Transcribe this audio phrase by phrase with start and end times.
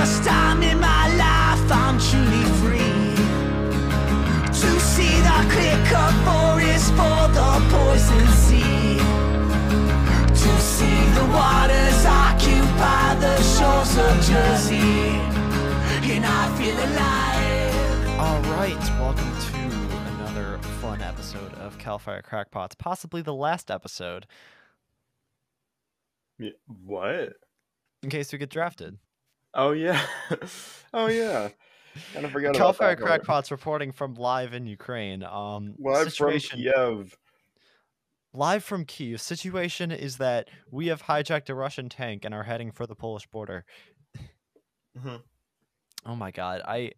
[0.00, 3.14] first time in my life I'm truly free
[4.60, 8.96] to see the clear cut forest for the poison sea.
[10.42, 15.20] To see the waters occupy the shores of Jersey.
[16.14, 18.20] And I feel alive.
[18.20, 19.58] All right, welcome to
[20.14, 24.26] another fun episode of Calfire Crackpots, possibly the last episode,
[26.38, 27.34] Yeah, what?
[28.02, 28.96] in case we get drafted.
[29.54, 30.06] Oh yeah.
[30.94, 31.50] oh yeah.
[32.12, 33.00] Kind of forgot Calfire that.
[33.04, 35.22] Crackpots reporting from live in Ukraine.
[35.22, 37.18] Um, Live from situation, Kiev.
[38.32, 39.20] live from Kiev.
[39.20, 43.26] Situation is that we have hijacked a Russian tank and are heading for the Polish
[43.26, 43.64] border.
[44.96, 45.22] Mhm.
[46.06, 46.92] Oh my god, I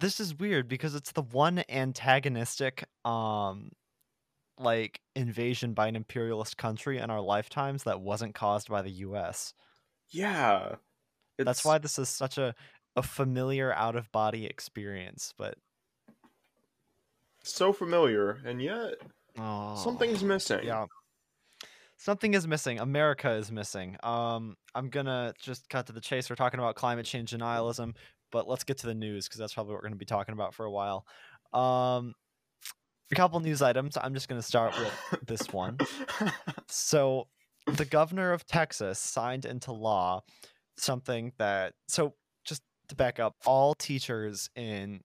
[0.00, 3.70] this is weird because it's the one antagonistic um
[4.58, 9.54] like invasion by an imperialist country in our lifetimes that wasn't caused by the US.
[10.10, 10.76] Yeah.
[11.38, 12.54] That's why this is such a
[12.96, 15.54] a familiar out of body experience, but
[17.42, 18.94] so familiar, and yet
[19.38, 20.60] oh, something's missing.
[20.64, 20.86] yeah.
[22.00, 22.78] Something is missing.
[22.78, 23.96] America is missing.
[24.04, 26.30] Um, I'm gonna just cut to the chase.
[26.30, 27.94] We're talking about climate change denialism,
[28.30, 30.54] but let's get to the news because that's probably what we're gonna be talking about
[30.54, 31.04] for a while.
[31.52, 32.14] Um,
[33.10, 33.96] a couple news items.
[34.00, 35.78] I'm just gonna start with this one.
[36.70, 37.28] So,
[37.66, 40.22] the governor of Texas signed into law
[40.78, 45.00] something that so just to back up, all teachers in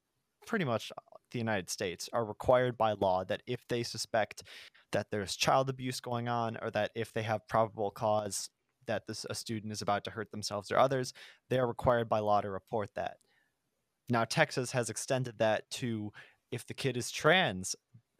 [0.45, 0.91] pretty much
[1.31, 4.43] the United States are required by law that if they suspect
[4.91, 8.49] that there's child abuse going on or that if they have probable cause
[8.85, 11.13] that this a student is about to hurt themselves or others,
[11.49, 13.17] they are required by law to report that.
[14.09, 16.11] Now Texas has extended that to
[16.51, 17.75] if the kid is trans,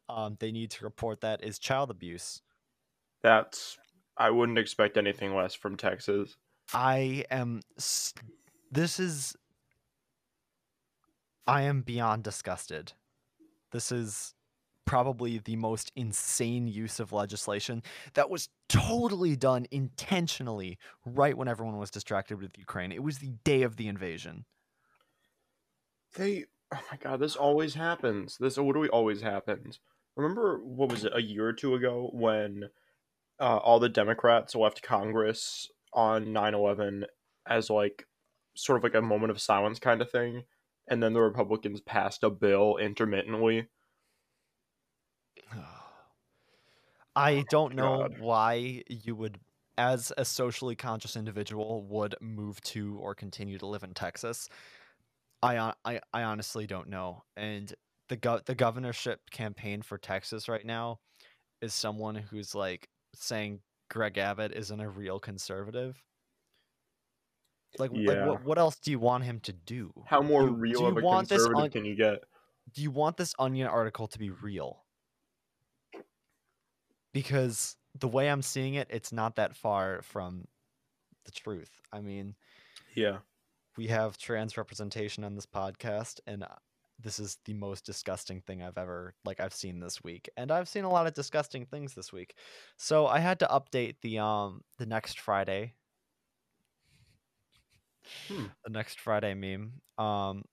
[0.10, 2.42] um, they need to report that as child abuse.
[3.22, 3.78] That's
[4.18, 6.36] I wouldn't expect anything less from Texas.
[6.74, 7.62] I am.
[8.72, 9.36] This is.
[11.46, 12.94] I am beyond disgusted.
[13.72, 14.34] This is
[14.86, 17.82] probably the most insane use of legislation
[18.14, 22.92] that was totally done intentionally right when everyone was distracted with Ukraine.
[22.92, 24.46] It was the day of the invasion.
[26.16, 28.38] They oh my god, this always happens.
[28.38, 29.80] This literally always happens.
[30.16, 32.70] Remember what was it, a year or two ago when
[33.40, 37.04] uh, all the Democrats left Congress on 9-11
[37.48, 38.06] as like
[38.56, 40.44] sort of like a moment of silence kind of thing,
[40.88, 43.68] and then the Republicans passed a bill intermittently.
[47.16, 48.20] I oh, don't know God.
[48.20, 49.40] why you would,
[49.78, 54.50] as a socially conscious individual, would move to or continue to live in Texas.
[55.44, 57.24] I uh, I, I honestly don't know.
[57.38, 57.72] And
[58.10, 61.00] the go- the governorship campaign for Texas right now
[61.62, 66.02] is someone who's like saying Greg Abbott isn't a real conservative.
[67.80, 69.92] Like, like what, what else do you want him to do?
[70.06, 72.24] How more Do- do real you of a conservative on- can you get?
[72.74, 74.86] do you want this onion article to be real
[77.14, 80.48] because the way i'm seeing it it's not that far from
[81.26, 82.36] the truth i mean
[82.96, 83.18] Yeah.
[83.78, 86.46] we have trans representation on this podcast and
[87.04, 90.70] this is the most disgusting thing i've ever like i've seen this week and i've
[90.70, 92.36] seen a lot of disgusting things this week
[92.78, 95.74] so i had to update the um the next friday
[98.28, 98.46] Hmm.
[98.64, 100.44] the next friday meme um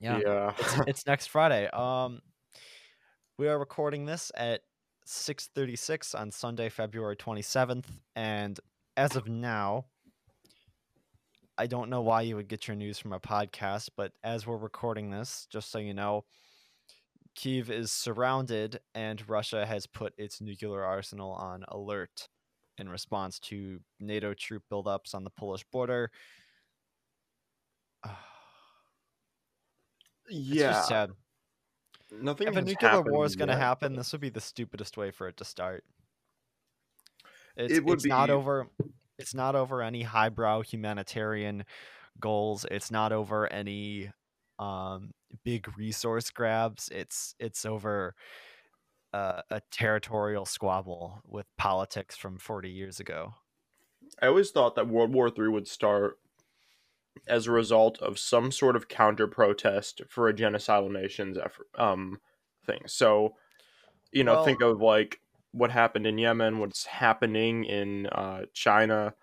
[0.00, 0.54] yeah Yeah.
[0.58, 1.66] it's, it's next Friday.
[1.68, 2.20] Um,
[3.38, 4.62] we are recording this at
[5.04, 8.58] 6:36 on Sunday, February 27th, and
[8.96, 9.86] as of now,
[11.58, 14.56] I don't know why you would get your news from a podcast, but as we're
[14.56, 16.24] recording this, just so you know,
[17.34, 22.28] Kiev is surrounded, and Russia has put its nuclear arsenal on alert
[22.78, 26.10] in response to NATO troop buildups on the Polish border.
[30.30, 30.82] Yeah.
[30.82, 31.12] sad.
[32.12, 35.10] Nothing if a nuclear war is going to happen, this would be the stupidest way
[35.10, 35.84] for it to start.
[37.56, 38.68] It's, It would it's not over.
[39.18, 41.64] It's not over any highbrow humanitarian
[42.20, 42.64] goals.
[42.70, 44.10] It's not over any
[44.58, 45.12] um,
[45.44, 46.88] big resource grabs.
[46.92, 48.14] It's it's over
[49.12, 53.34] uh, a territorial squabble with politics from forty years ago.
[54.22, 56.18] I always thought that World War III would start
[57.26, 62.20] as a result of some sort of counter protest for a genocidal nation's effort, um,
[62.64, 62.82] thing.
[62.86, 63.34] So,
[64.12, 65.20] you know, Well- think of like
[65.52, 69.14] what happened in Yemen, what's happening in uh, China.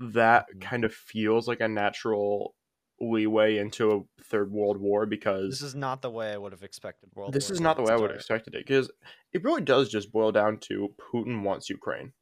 [0.00, 0.60] That Mhm.
[0.60, 2.56] kind of feels like a natural
[3.00, 6.62] leeway into a third world war because This is not the way I would have
[6.62, 7.36] expected World.
[7.36, 8.90] this War is not the way I would have expected it because
[9.32, 12.12] it really does just boil down to Putin wants Ukraine.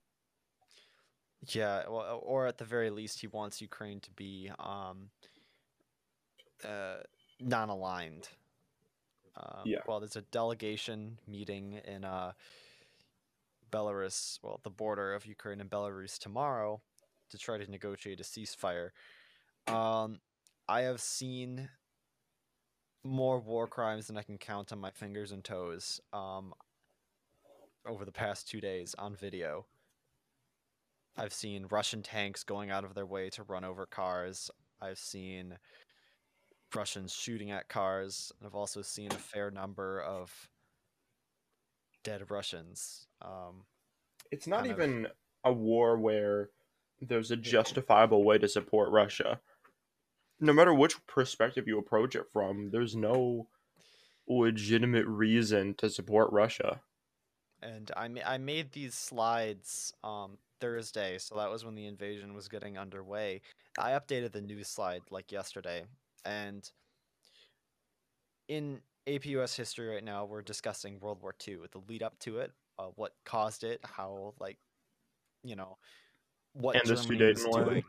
[1.40, 5.10] Yeah, well, or at the very least, he wants Ukraine to be um,
[6.64, 7.00] uh,
[7.40, 8.28] non-aligned.
[9.36, 9.82] Um, Yeah.
[9.84, 12.32] Well, there's a delegation meeting in uh,
[13.70, 16.80] Belarus, well, the border of Ukraine and Belarus tomorrow,
[17.30, 18.90] to try to negotiate a ceasefire.
[19.66, 20.20] Um,
[20.68, 21.68] I have seen
[23.04, 26.00] more war crimes than I can count on my fingers and toes.
[26.12, 26.52] Um,
[27.88, 29.66] over the past two days on video.
[31.16, 34.50] I've seen Russian tanks going out of their way to run over cars.
[34.80, 35.58] I've seen
[36.74, 38.30] Russians shooting at cars.
[38.38, 40.48] And I've also seen a fair number of
[42.04, 43.07] dead Russians.
[43.22, 43.64] Um,
[44.30, 45.08] It's not kind of- even
[45.44, 46.50] a war where
[47.00, 49.40] there's a justifiable way to support Russia.
[50.40, 53.48] No matter which perspective you approach it from, there's no
[54.26, 56.82] legitimate reason to support Russia.
[57.60, 62.32] and I, ma- I made these slides um, Thursday, so that was when the invasion
[62.34, 63.40] was getting underway.
[63.76, 65.86] I updated the news slide like yesterday,
[66.24, 66.70] and
[68.46, 72.38] in APUS history right now, we're discussing World War II, with the lead up to
[72.38, 74.58] it, uh, what caused it, how like,
[75.42, 75.78] you know,
[76.52, 77.64] what And the Germany was Sudetenland.
[77.68, 77.84] doing.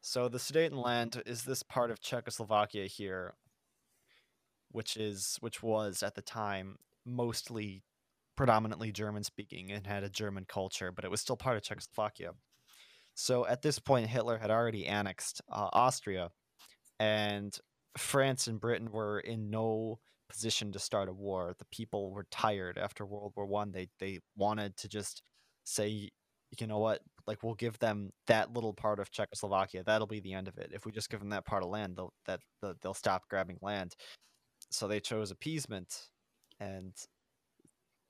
[0.00, 3.34] So the Sudetenland is this part of Czechoslovakia here,
[4.70, 7.82] which is which was at the time mostly
[8.36, 12.30] predominantly German speaking and had a German culture, but it was still part of Czechoslovakia.
[13.14, 16.30] So at this point, Hitler had already annexed uh, Austria,
[17.00, 17.52] and
[17.96, 21.54] France and Britain were in no position to start a war.
[21.58, 23.72] The people were tired after World War One.
[23.72, 25.22] They they wanted to just
[25.64, 26.10] say,
[26.58, 29.82] you know what, like we'll give them that little part of Czechoslovakia.
[29.84, 30.70] That'll be the end of it.
[30.72, 32.40] If we just give them that part of land, they'll that
[32.82, 33.94] they'll, stop grabbing land.
[34.70, 36.08] So they chose appeasement,
[36.60, 36.94] and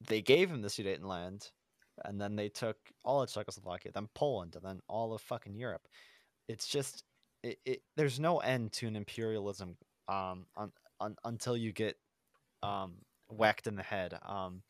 [0.06, 1.50] they gave him the Sudetenland,
[2.04, 5.86] and then they took all of Czechoslovakia, then Poland, and then all of fucking Europe.
[6.48, 7.02] It's just
[7.42, 9.76] it, it there's no end to an imperialism
[10.08, 11.96] um un, un, until you get
[12.62, 12.96] um
[13.28, 14.19] whacked in the head.
[14.26, 14.62] Um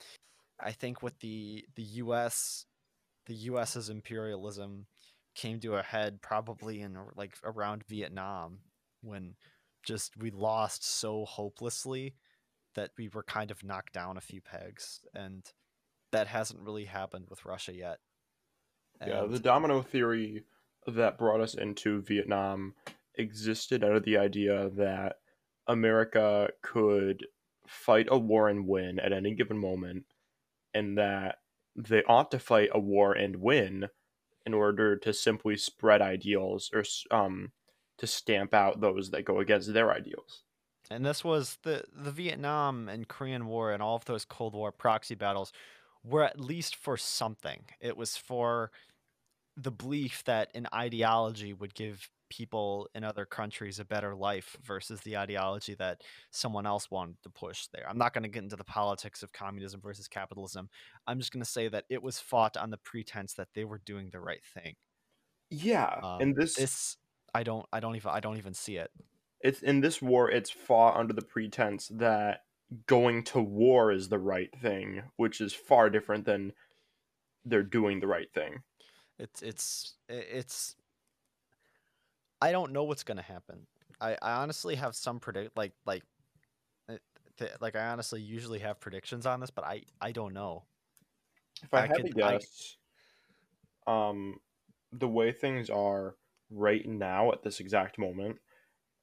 [0.61, 2.67] I think with the the US
[3.26, 4.87] the US's imperialism
[5.35, 8.58] came to a head probably in like around Vietnam
[9.02, 9.35] when
[9.85, 12.14] just we lost so hopelessly
[12.75, 15.44] that we were kind of knocked down a few pegs and
[16.12, 17.99] that hasn't really happened with Russia yet.
[19.06, 20.44] Yeah, the domino theory
[20.87, 22.75] that brought us into Vietnam
[23.14, 25.17] existed out of the idea that
[25.67, 27.26] America could
[27.69, 30.06] fight a war and win at any given moment,
[30.75, 31.38] and that
[31.76, 33.88] they ought to fight a war and win
[34.47, 37.53] in order to simply spread ideals or um
[37.99, 40.44] to stamp out those that go against their ideals.
[40.91, 44.73] And this was the the Vietnam and Korean War and all of those Cold War
[44.73, 45.53] proxy battles
[46.03, 47.67] were at least for something.
[47.81, 48.70] It was for
[49.56, 55.00] the belief that an ideology would give people in other countries a better life versus
[55.02, 57.86] the ideology that someone else wanted to push there.
[57.88, 60.69] I'm not going to get into the politics of communism versus capitalism.
[61.06, 63.78] I'm just going to say that it was fought on the pretense that they were
[63.78, 64.76] doing the right thing.
[65.50, 66.96] Yeah, Um, and this This
[67.34, 68.90] I don't I don't even I don't even see it.
[69.40, 72.44] it's in this war it's fought under the pretense that
[72.86, 76.52] going to war is the right thing which is far different than
[77.44, 78.62] they're doing the right thing
[79.19, 80.76] It's it's it's.
[82.40, 83.67] I don't know what's gonna happen.
[84.00, 86.05] I, I honestly have some predict like like,
[87.39, 90.65] th- like I honestly usually have predictions on this, but I I don't know.
[91.62, 92.39] if i, I had could- to I-
[93.86, 94.41] um
[94.93, 96.17] the way things are
[96.51, 98.39] right now at this exact moment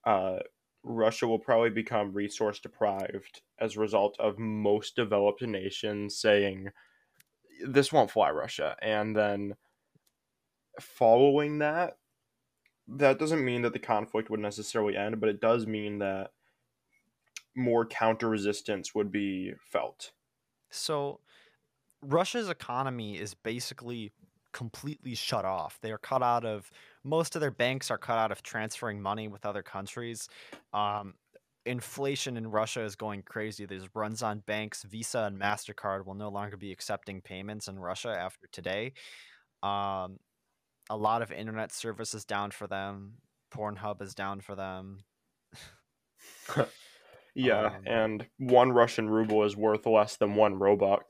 [0.05, 0.39] uh
[0.83, 6.69] russia will probably become resource deprived as a result of most developed nations saying
[7.65, 9.55] this won't fly russia and then
[10.79, 11.97] following that
[12.87, 16.31] that doesn't mean that the conflict would necessarily end but it does mean that
[17.55, 20.11] more counter resistance would be felt
[20.69, 21.19] So,
[22.01, 24.11] Russia's economy is basically
[24.51, 25.79] completely shut off.
[25.81, 26.71] They are cut out of
[27.03, 30.29] most of their banks are cut out of transferring money with other countries.
[30.73, 31.15] Um,
[31.65, 33.65] inflation in Russia is going crazy.
[33.65, 34.83] There's runs on banks.
[34.83, 38.93] Visa and Mastercard will no longer be accepting payments in Russia after today.
[39.61, 40.19] Um,
[40.89, 43.17] a lot of internet services down for them.
[43.51, 44.99] Pornhub is down for them.
[47.37, 51.03] Yeah, Um, and one Russian ruble is worth less than one Robux.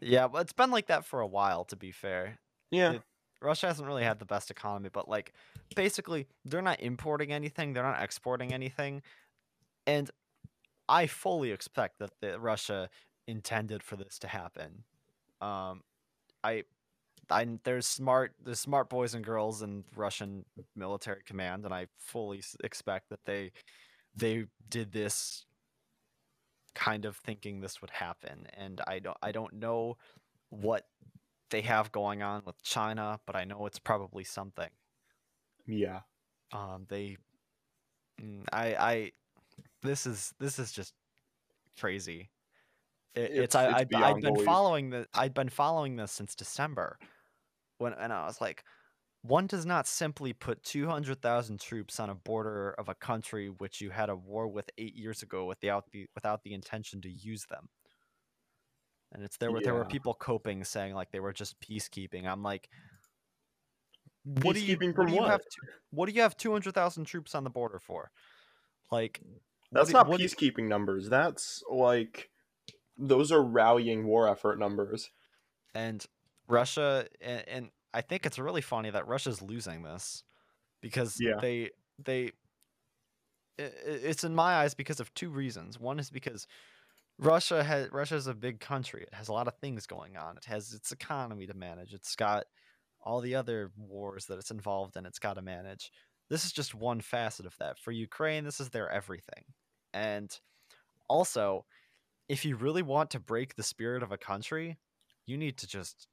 [0.00, 1.64] Yeah, well, it's been like that for a while.
[1.66, 2.38] To be fair,
[2.70, 3.02] Yeah, It-
[3.42, 5.34] Russia hasn't really had the best economy, but like
[5.76, 9.02] basically they're not importing anything, they're not exporting anything.
[9.86, 10.10] And
[10.88, 12.88] I fully expect that the Russia
[13.26, 14.84] intended for this to happen.
[15.42, 15.82] Um
[16.42, 16.64] I
[17.30, 20.44] I there's smart there's smart boys and girls in Russian
[20.76, 23.52] military command, and I fully expect that they
[24.16, 25.46] they did this
[26.74, 28.46] kind of thinking this would happen.
[28.56, 29.96] And I don't I don't know
[30.50, 30.86] what
[31.50, 34.70] they have going on with China, but I know it's probably something.
[35.66, 36.00] Yeah.
[36.52, 37.16] Um, they,
[38.20, 39.12] mm, I, I,
[39.82, 40.94] this is this is just
[41.78, 42.30] crazy.
[43.14, 46.12] It, it's, It's- I, it's I'd, I'd beyond been following the I've been following this
[46.12, 46.98] since December,
[47.78, 48.64] when and I was like,
[49.22, 53.48] one does not simply put two hundred thousand troops on a border of a country
[53.48, 57.10] which you had a war with eight years ago without the without the intention to
[57.10, 57.68] use them.
[59.12, 62.26] And it's there were there were people coping saying like they were just peacekeeping.
[62.26, 62.68] I'm like,
[64.24, 65.42] what do you Peacekeeping what from do you have what?
[65.42, 68.10] to, what do you have 200,000 troops on the border for?
[68.90, 69.20] Like
[69.70, 71.08] That's do- not what do- peacekeeping numbers.
[71.08, 72.30] That's like
[72.98, 75.10] those are rallying war effort numbers.
[75.74, 76.04] and
[76.48, 80.22] Russia and, and I think it's really funny that Russia's losing this
[80.80, 81.38] because Yeah.
[81.40, 82.32] they they
[83.56, 85.78] it's in my eyes because of two reasons.
[85.78, 86.46] One is because
[87.18, 89.02] Russia has Russia's a big country.
[89.02, 90.36] It has a lot of things going on.
[90.36, 91.94] It has its economy to manage.
[91.94, 92.44] It's got
[93.00, 95.06] all the other wars that it's involved in.
[95.06, 95.92] It's got to manage.
[96.30, 97.78] This is just one facet of that.
[97.78, 99.44] For Ukraine, this is their everything.
[99.92, 100.36] And
[101.08, 101.66] also,
[102.28, 104.78] if you really want to break the spirit of a country,
[105.26, 106.08] you need to just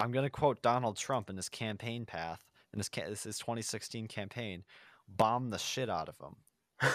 [0.00, 4.06] I'm going to quote Donald Trump in his campaign path in his ca- his 2016
[4.08, 4.64] campaign,
[5.08, 6.90] bomb the shit out of him.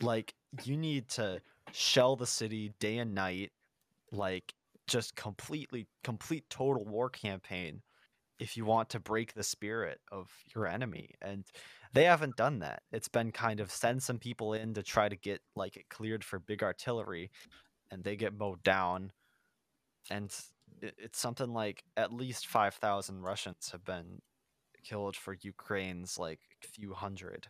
[0.00, 1.40] like you need to
[1.72, 3.52] shell the city day and night
[4.12, 4.54] like
[4.86, 7.82] just completely complete total war campaign
[8.38, 11.44] if you want to break the spirit of your enemy and
[11.92, 15.16] they haven't done that it's been kind of send some people in to try to
[15.16, 17.30] get like it cleared for big artillery
[17.90, 19.12] and they get mowed down
[20.10, 20.34] and
[20.82, 24.20] it's something like at least 5000 russians have been
[24.82, 27.48] killed for ukraine's like few hundred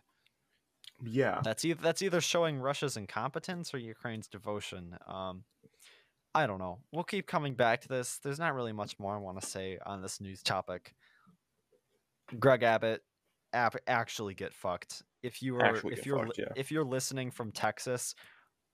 [1.03, 1.41] yeah.
[1.43, 4.97] that's either that's either showing Russia's incompetence or Ukraine's devotion.
[5.07, 5.43] Um,
[6.33, 6.79] I don't know.
[6.91, 8.19] We'll keep coming back to this.
[8.23, 10.93] There's not really much more I want to say on this news topic.
[12.39, 13.01] Greg Abbott,
[13.53, 15.03] ab- actually get fucked.
[15.23, 16.45] If you are if you're fucked, yeah.
[16.55, 18.15] if you're listening from Texas,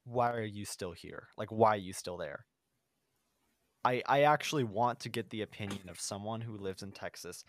[0.05, 1.27] why are you still here?
[1.37, 2.45] Like why are you still there?
[3.83, 7.43] I I actually want to get the opinion of someone who lives in Texas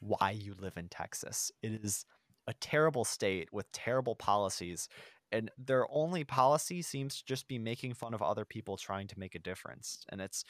[0.00, 1.50] why you live in Texas.
[1.62, 2.04] It is
[2.46, 4.88] a terrible state with terrible policies
[5.32, 9.18] and their only policy seems to just be making fun of other people trying to
[9.18, 10.44] make a difference and it's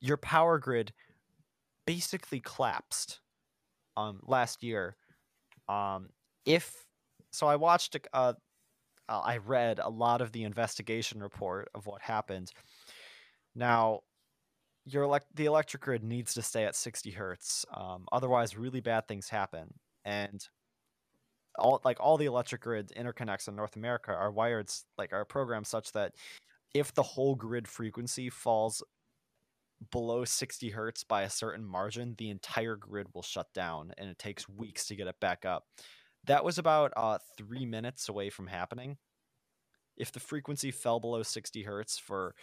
[0.00, 0.92] your power grid
[1.86, 3.20] basically collapsed
[3.96, 4.96] um last year
[5.68, 6.08] um
[6.44, 6.84] if
[7.30, 8.34] so i watched uh
[9.08, 12.52] i read a lot of the investigation report of what happened
[13.54, 14.00] now
[14.86, 19.06] your elect- the electric grid needs to stay at 60 hertz um, otherwise really bad
[19.06, 19.74] things happen
[20.04, 20.48] and
[21.58, 25.66] all like all the electric grid interconnects in North America are wired like are programmed
[25.66, 26.12] such that
[26.74, 28.82] if the whole grid frequency falls
[29.90, 34.18] below 60 hertz by a certain margin, the entire grid will shut down and it
[34.18, 35.64] takes weeks to get it back up.
[36.24, 38.96] That was about uh, three minutes away from happening.
[39.96, 42.34] If the frequency fell below 60 hertz for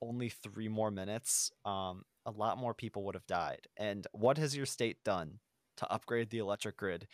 [0.00, 3.66] only three more minutes, um, a lot more people would have died.
[3.76, 5.40] And what has your state done
[5.78, 7.08] to upgrade the electric grid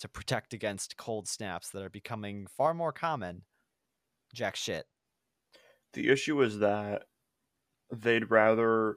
[0.00, 3.42] to protect against cold snaps that are becoming far more common?
[4.34, 4.86] Jack shit.
[5.92, 7.04] The issue is that
[7.90, 8.96] they'd rather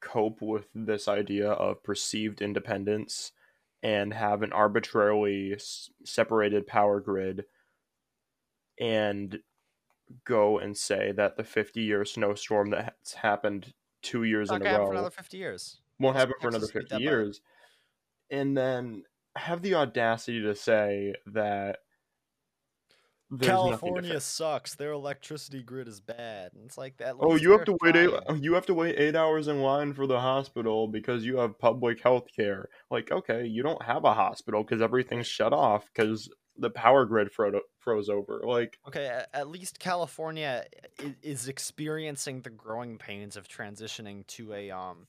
[0.00, 3.32] cope with this idea of perceived independence
[3.82, 5.56] and have an arbitrarily
[6.04, 7.44] separated power grid
[8.80, 9.40] and
[10.24, 13.72] go and say that the 50 year snowstorm that's happened
[14.02, 15.80] two years in a row for another 50 years.
[15.98, 17.10] won't happen for another Texas will be 50 dead by.
[17.10, 17.40] years
[18.30, 19.02] and then
[19.36, 21.78] have the audacity to say that
[23.42, 24.74] California sucks.
[24.74, 26.52] Their electricity grid is bad.
[26.54, 27.16] And it's like that.
[27.20, 28.10] Oh, you have to wait eight.
[28.40, 32.02] You have to wait eight hours in line for the hospital because you have public
[32.02, 32.68] health care.
[32.90, 37.32] Like, okay, you don't have a hospital because everything's shut off because the power grid
[37.32, 38.42] fro- froze over.
[38.44, 40.64] Like, Okay, at least California
[41.22, 45.06] is experiencing the growing pains of transitioning to a um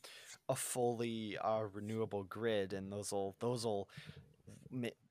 [0.48, 3.89] a fully uh, renewable grid, and those will those will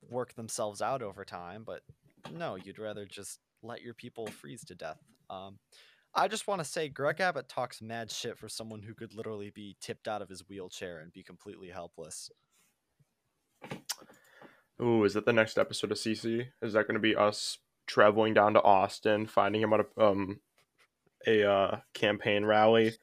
[0.09, 1.63] work themselves out over time.
[1.65, 1.81] But
[2.31, 4.99] no, you'd rather just let your people freeze to death.
[5.29, 5.59] Um,
[6.13, 9.51] I just want to say, Greg Abbott talks mad shit for someone who could literally
[9.51, 12.31] be tipped out of his wheelchair and be completely helpless.
[14.81, 16.47] Ooh, is that the next episode of CC?
[16.61, 17.57] Is that going to be us
[17.87, 20.39] traveling down to Austin, finding him at a um
[21.27, 22.93] a uh, campaign rally,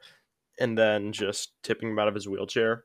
[0.59, 2.85] and then just tipping him out of his wheelchair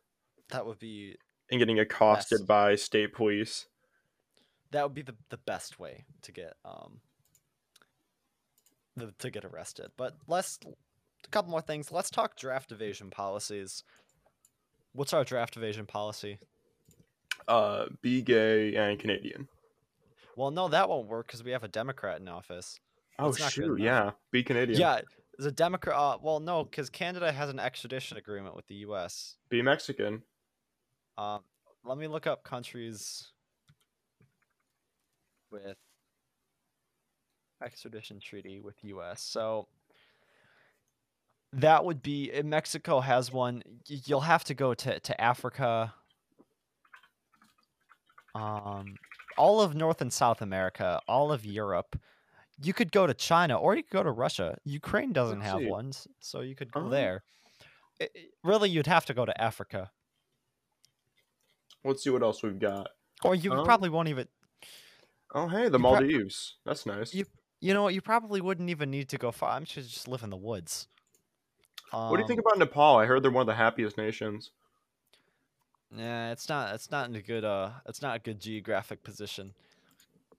[0.50, 1.15] That would be
[1.50, 2.48] and getting accosted Best.
[2.48, 3.67] by state police.
[4.71, 7.01] that would be the, the best way to get um
[8.98, 9.91] the, to get arrested.
[9.98, 11.91] But let's a couple more things.
[11.91, 13.83] Let's talk draft evasion policies.
[14.93, 16.39] What's our draft evasion policy?
[17.47, 19.47] Uh, be gay and Canadian.
[20.35, 22.79] Well, no, that won't work because we have a Democrat in office.
[23.19, 24.79] Oh That's shoot, yeah, be Canadian.
[24.79, 25.01] Yeah,
[25.38, 25.95] the Democrat.
[25.95, 29.35] Uh, well, no, because Canada has an extradition agreement with the U.S.
[29.50, 30.23] be Mexican.
[31.17, 31.41] Um,
[31.83, 33.31] let me look up countries
[35.51, 35.77] with
[37.63, 39.21] extradition treaty with U.S.
[39.21, 39.67] So
[41.53, 43.61] that would be uh, Mexico has one.
[43.88, 45.93] You'll have to go to to Africa.
[48.35, 48.95] Um,
[49.38, 52.00] all of North and South America, all of Europe.
[52.63, 54.57] You could go to China or you could go to Russia.
[54.65, 55.67] Ukraine doesn't Let's have see.
[55.67, 56.89] ones, so you could go Oh.
[56.89, 57.23] there.
[58.00, 59.91] I- I- really, you'd have to go to Africa.
[61.83, 62.89] Let's see what else we've got.
[63.23, 64.27] Or you Um, probably won't even.
[65.33, 66.57] Oh hey, the Maldives.
[66.65, 67.13] That's nice.
[67.13, 67.25] You-
[67.63, 67.93] You know what?
[67.93, 69.51] You probably wouldn't even need to go far.
[69.51, 70.88] I'm sure just live in the woods.
[71.91, 72.97] what do you think Um, about Nepal?
[72.97, 74.51] I heard they're one of the happiest nations.
[75.95, 76.74] Yeah, it's not.
[76.75, 77.43] It's not in a good.
[77.43, 79.53] Uh, it's not a good geographic position.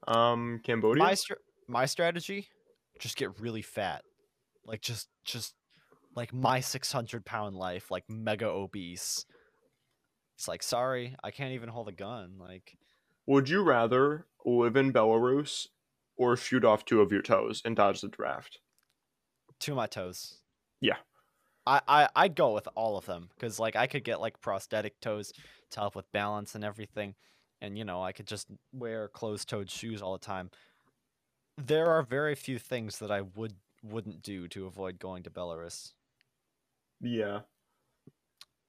[0.08, 1.02] Um, Cambodia.
[1.02, 1.34] My str-
[1.68, 2.48] my strategy,
[2.98, 4.02] just get really fat,
[4.66, 5.54] like just just
[6.14, 9.26] like my 600 pound life, like mega obese.
[10.36, 12.36] It's like sorry, I can't even hold a gun.
[12.38, 12.76] Like
[13.26, 15.68] Would you rather live in Belarus
[16.16, 18.58] or shoot off two of your toes and dodge the draft?
[19.62, 20.38] to my toes.
[20.80, 20.96] Yeah.
[21.66, 25.00] I, I I'd go with all of them because like I could get like prosthetic
[25.00, 25.32] toes
[25.70, 27.14] to help with balance and everything,
[27.60, 30.50] and you know I could just wear closed-toed shoes all the time.
[31.58, 35.92] There are very few things that I would wouldn't do to avoid going to Belarus.
[37.00, 37.40] Yeah.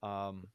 [0.02, 0.48] Um,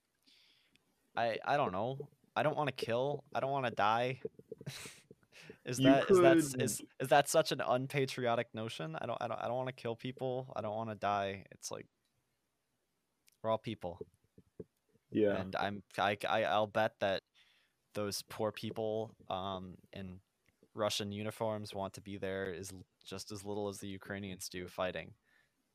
[1.16, 1.98] I I don't know.
[2.36, 3.24] I don't want to kill.
[3.34, 4.20] I don't want to die.
[5.64, 8.96] is You that is that could- is is that such an unpatriotic notion?
[9.00, 10.52] I don't I don't I don't want to kill people.
[10.54, 11.44] I don't want to die.
[11.52, 11.86] It's like
[13.42, 13.98] we're all people,
[15.10, 15.36] Yeah.
[15.40, 17.22] and I'm I I I'll bet that
[17.94, 20.20] those poor people um in
[20.74, 22.72] Russian uniforms want to be there is
[23.04, 25.14] just as little as the Ukrainians do fighting.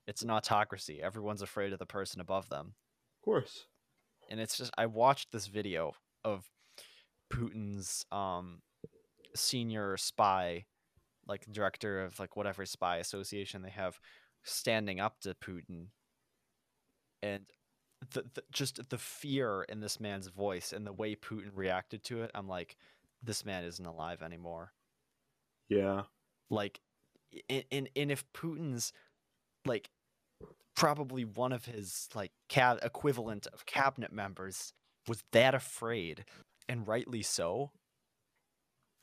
[0.08, 1.02] It's an autocracy.
[1.02, 2.76] Everyone's afraid of the person above them
[3.20, 3.66] Of course.
[4.30, 6.46] and it's just I watched this video of
[7.32, 8.62] Putin's um
[9.36, 10.66] senior spy,
[11.28, 14.00] like director of like whatever spy association they have,
[14.44, 15.88] standing up to Putin,
[17.24, 17.46] and
[18.14, 22.22] the, the just the fear in this man's voice and the way Putin reacted to
[22.24, 22.76] it, I'm like,
[23.24, 24.74] this man isn't alive anymore.
[25.70, 26.04] Yeah.
[26.50, 26.82] Like,
[27.48, 28.92] in in, and if Putin's
[29.66, 29.90] like
[30.76, 34.74] probably one of his like cab equivalent of cabinet members
[35.08, 36.26] was that afraid
[36.68, 37.72] and rightly so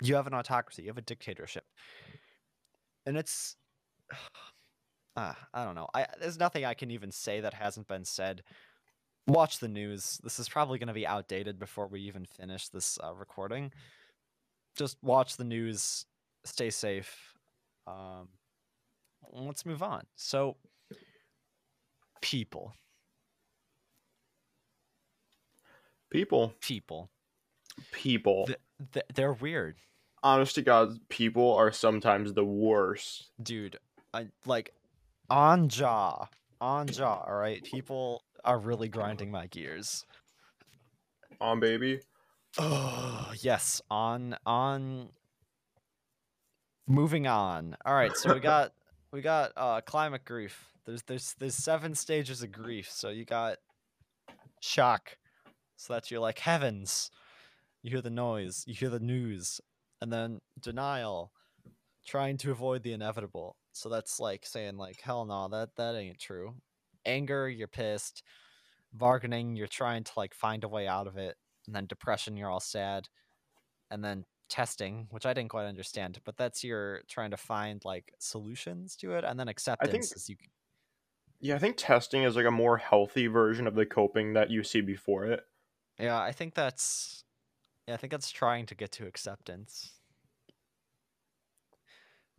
[0.03, 1.65] you have an autocracy you have a dictatorship
[3.07, 3.57] and it's
[5.17, 5.89] uh, i don't know.
[5.95, 8.43] I there's nothing i can even say that hasn't been said.
[9.27, 10.19] Watch the news.
[10.25, 13.71] This is probably going to be outdated before we even finish this uh, recording.
[14.77, 16.07] Just watch the news.
[16.45, 17.35] Stay safe.
[17.87, 18.29] Um
[19.33, 20.05] let's move on.
[20.17, 20.57] So
[22.23, 22.73] people.
[26.11, 26.55] People.
[26.61, 27.11] people.
[27.93, 28.47] People.
[28.47, 28.59] th-
[28.93, 29.77] th- they're weird.
[30.23, 33.31] Honest to God, people are sometimes the worst.
[33.43, 33.77] dude
[34.13, 34.73] i like
[35.31, 36.27] on jaw
[36.61, 37.63] on jaw all right?
[37.65, 40.05] People are really grinding my gears.
[41.41, 42.01] On baby.
[42.59, 45.09] oh yes on on
[46.87, 47.77] moving on.
[47.85, 48.73] All right so we got
[49.13, 50.67] we got uh climate grief.
[50.85, 52.91] There's there's there's seven stages of grief.
[52.91, 53.59] So you got
[54.61, 55.17] shock
[55.77, 57.11] so that's you're like heavens.
[57.83, 59.61] You hear the noise you hear the news
[60.03, 61.33] and then denial
[62.07, 66.19] trying to avoid the inevitable so that's like saying like hell no that that ain't
[66.19, 66.55] true.
[67.07, 68.23] Anger you're pissed.
[68.93, 72.51] Bargaining you're trying to like find a way out of it and then depression you're
[72.51, 73.09] all sad.
[73.91, 78.13] And then testing which i didn't quite understand but that's your trying to find like
[78.19, 80.37] solutions to it and then acceptance is you
[81.41, 84.63] Yeah, I think testing is like a more healthy version of the coping that you
[84.63, 85.45] see before it.
[85.99, 87.25] yeah i think that's
[87.87, 90.00] yeah i think that's trying to get to acceptance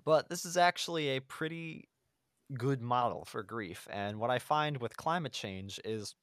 [0.05, 1.87] but this is actually a pretty
[2.57, 6.15] good model for grief and what i find with climate change is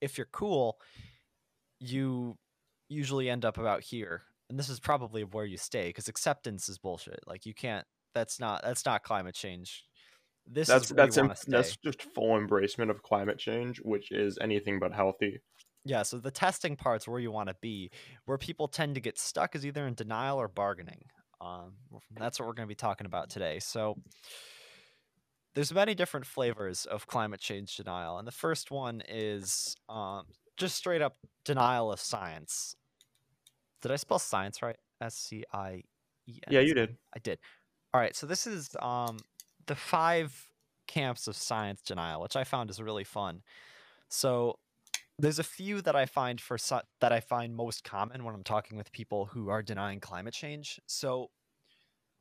[0.00, 0.78] if you're cool
[1.80, 2.36] you
[2.88, 6.78] usually end up about here and this is probably where you stay because acceptance is
[6.78, 9.84] bullshit like you can't that's not that's not climate change
[10.50, 11.52] this That's is where that's you em- want to stay.
[11.52, 15.40] that's just full embracement of climate change, which is anything but healthy.
[15.84, 17.90] Yeah, so the testing part's where you want to be.
[18.24, 21.04] Where people tend to get stuck is either in denial or bargaining.
[21.40, 21.72] Um,
[22.16, 23.58] that's what we're going to be talking about today.
[23.60, 23.96] So
[25.54, 30.76] there's many different flavors of climate change denial, and the first one is um, just
[30.76, 32.76] straight up denial of science.
[33.82, 34.76] Did I spell science right?
[35.00, 35.82] S C I
[36.26, 36.52] E N.
[36.52, 36.96] Yeah, you did.
[37.14, 37.38] I did.
[37.94, 39.18] All right, so this is um,
[39.66, 40.50] the five
[40.86, 43.42] camps of science denial, which I found is really fun.
[44.08, 44.58] So
[45.18, 46.56] there's a few that I find for
[47.00, 50.80] that I find most common when I'm talking with people who are denying climate change.
[50.86, 51.30] So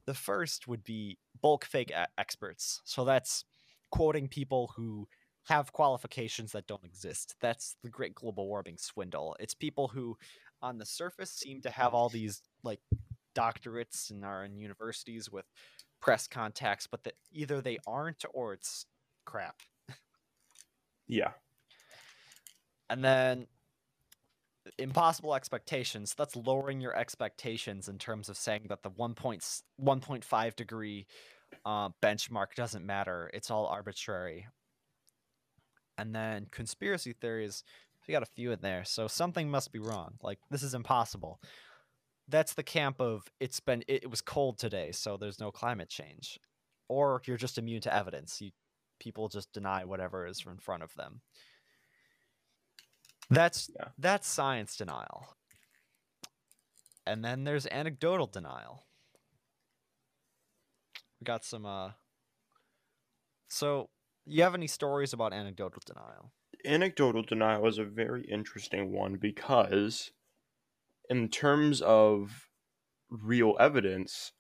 [0.06, 2.82] the first would be bulk fake experts.
[2.86, 3.46] So that's
[3.92, 5.08] quoting people who
[5.46, 7.36] have qualifications that don't exist.
[7.40, 9.36] That's the great global warming swindle.
[9.40, 10.18] It's people who
[10.62, 12.80] on the surface seem to have all these like
[13.36, 15.46] doctorates and are in universities with
[16.02, 18.86] press contacts, but that either they aren't or it's
[19.26, 19.62] crap.
[21.08, 21.32] Yeah.
[22.90, 23.48] And then
[24.78, 26.14] impossible expectations.
[26.18, 31.08] That's lowering your expectations in terms of saying that the 1.1.5 degree
[31.66, 33.30] uh, benchmark doesn't matter.
[33.34, 34.48] It's all arbitrary.
[35.98, 37.64] And then conspiracy theories.
[38.08, 40.14] We got a few in there, so something must be wrong.
[40.22, 41.42] Like this is impossible.
[42.30, 45.90] That's the camp of it's been it, it was cold today, so there's no climate
[45.90, 46.40] change,
[46.88, 48.40] or you're just immune to evidence.
[48.40, 48.52] You
[49.00, 51.20] people just deny whatever is in front of them.
[53.30, 53.90] That's Yeah.
[53.98, 55.28] that's science denial.
[57.06, 58.88] And then there's anecdotal denial.
[61.22, 61.92] We got some uh
[63.50, 63.90] So,
[64.26, 66.34] you have any stories about anecdotal denial?
[66.66, 70.12] Anecdotal denial is a very interesting one because,
[71.10, 72.50] in terms of
[73.10, 74.34] real evidence,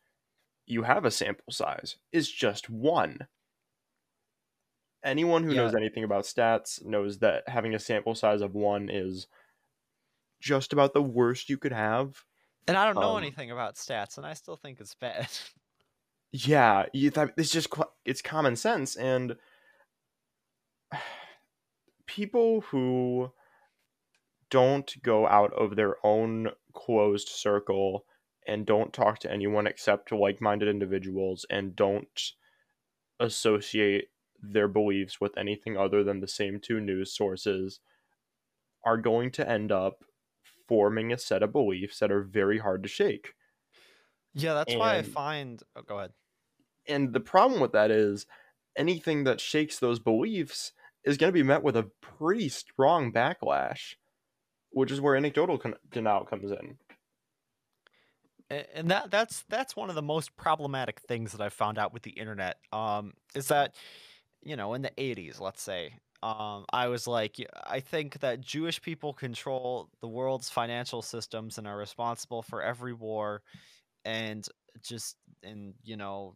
[0.65, 1.97] you have a sample size.
[2.12, 3.28] It's just one.
[5.03, 9.27] Anyone who knows anything about stats knows that having a sample size of one is
[10.39, 12.23] just about the worst you could have.
[12.67, 15.29] And I don't know Um, anything about stats and I still think it's bad.
[16.33, 19.38] Yeah, it's just qu- it's common sense and
[22.05, 23.31] people who
[24.49, 28.05] don't go out of their own closed circle
[28.45, 32.31] and don't talk to anyone except like-minded individuals and don't
[33.19, 34.10] associate
[34.41, 37.80] their beliefs with anything other than the same two news sources
[38.86, 40.04] are going to end up
[40.67, 43.34] forming a set of beliefs that are very hard to shake.
[44.34, 46.12] yeah, that's why I find oh, go ahead.
[46.88, 48.26] And the problem with that is
[48.78, 50.71] anything that shakes those beliefs
[51.04, 53.95] is going to be met with a pretty strong backlash,
[54.69, 56.78] which is where anecdotal con- denial comes in.
[58.50, 62.04] And that that's that's one of the most problematic things that I've found out with
[62.04, 62.58] the internet.
[62.71, 63.76] Um, is that
[64.47, 68.81] you know in the '80s, let's say, um, I was like, I think that Jewish
[68.81, 73.41] people control the world's financial systems and are responsible for every war,
[74.05, 74.47] and
[74.81, 76.36] just and you know,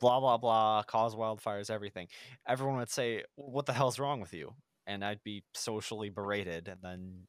[0.00, 2.08] blah blah blah, cause wildfires, everything.
[2.46, 4.54] Everyone would say, "What the hell's wrong with you?"
[4.86, 7.26] And I'd be socially berated, and then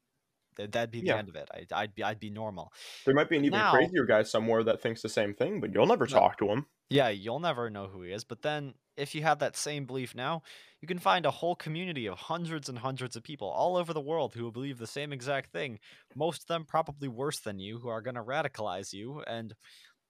[0.70, 1.16] that'd be the Yeah.
[1.18, 1.48] end of it.
[1.54, 2.72] I'd, I'd be I'd be normal.
[3.04, 5.72] There might be an even Now- crazier guy somewhere that thinks the same thing, but
[5.74, 6.66] you'll never talk to him.
[6.90, 8.24] Yeah, you'll never know who he is.
[8.24, 10.42] But then, if you have that same belief now,
[10.80, 14.00] you can find a whole community of hundreds and hundreds of people all over the
[14.00, 15.78] world who will believe the same exact thing.
[16.14, 19.20] Most of them probably worse than you, who are going to radicalize you.
[19.22, 19.54] And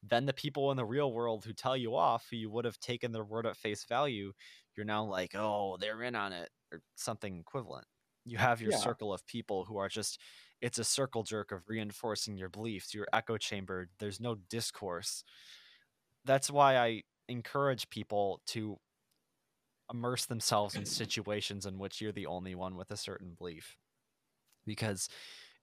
[0.02, 2.80] then the people in the real world who tell you off, who you would have
[2.80, 4.32] taken their word at face value,
[4.76, 7.86] you're now like, oh, they're in on it, or something equivalent.
[8.26, 8.72] You have your Yeah.
[8.72, 10.20] circle of people who are just,
[10.60, 13.90] it's a circle jerk of reinforcing your beliefs, your echo chamber.
[13.98, 15.24] There's no discourse
[16.28, 18.78] that's why I encourage people to
[19.90, 23.78] immerse themselves in situations in which you're the only one with a certain belief.
[24.66, 25.08] Because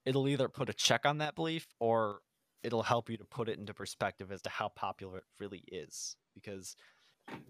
[0.05, 2.19] it'll either put a check on that belief or
[2.63, 6.15] it'll help you to put it into perspective as to how popular it really is.
[6.33, 6.75] Because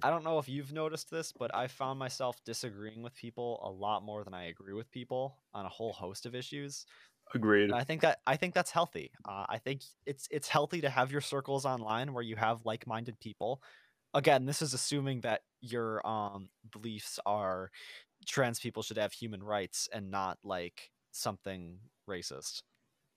[0.03, 3.71] I don't know if you've noticed this, but I found myself disagreeing with people a
[3.71, 6.85] lot more than I agree with people on a whole host of issues.
[7.33, 7.71] Agreed.
[7.71, 9.11] I think that I think that's healthy.
[9.27, 13.19] Uh, I think it's it's healthy to have your circles online where you have like-minded
[13.19, 13.61] people.
[14.13, 17.71] Again, this is assuming that your um, beliefs are
[18.25, 22.61] trans people should have human rights and not like something racist.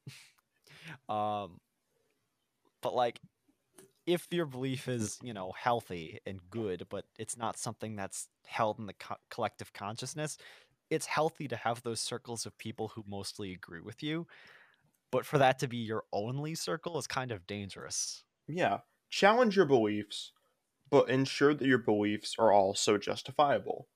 [1.08, 1.58] um,
[2.82, 3.20] but like,
[4.06, 8.78] if your belief is you know healthy and good, but it's not something that's held
[8.78, 10.38] in the co- collective consciousness,
[10.90, 14.26] it's healthy to have those circles of people who mostly agree with you
[15.10, 18.78] but for that to be your only circle is kind of dangerous yeah.
[19.10, 20.32] Challenge your beliefs,
[20.90, 23.86] but ensure that your beliefs are also justifiable.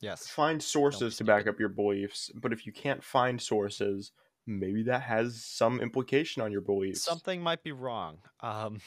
[0.00, 0.28] Yes.
[0.28, 4.12] Find sources to back up your beliefs, but if you can't find sources,
[4.46, 7.02] maybe that has some implication on your beliefs.
[7.02, 8.18] Something might be wrong.
[8.40, 8.80] Um,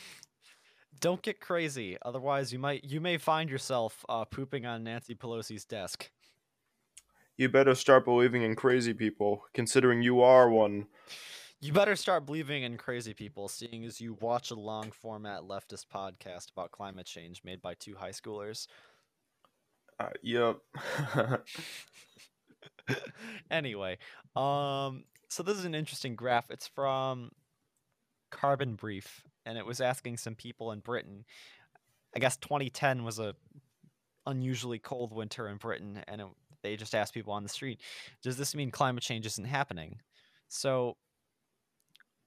[1.01, 5.65] don't get crazy, otherwise you might you may find yourself uh, pooping on Nancy Pelosi's
[5.65, 6.09] desk.
[7.41, 10.85] You better start believing in crazy people, considering you are one.
[11.59, 15.87] You better start believing in crazy people, seeing as you watch a long format leftist
[15.91, 18.67] podcast about climate change made by two high schoolers.
[19.99, 20.59] Uh, yep.
[23.49, 23.97] anyway,
[24.35, 26.51] um, so this is an interesting graph.
[26.51, 27.31] It's from
[28.29, 31.25] Carbon Brief, and it was asking some people in Britain.
[32.15, 33.33] I guess 2010 was a
[34.27, 36.27] unusually cold winter in Britain, and it,
[36.63, 37.81] they just ask people on the street,
[38.23, 40.01] "Does this mean climate change isn't happening?"
[40.49, 40.97] So,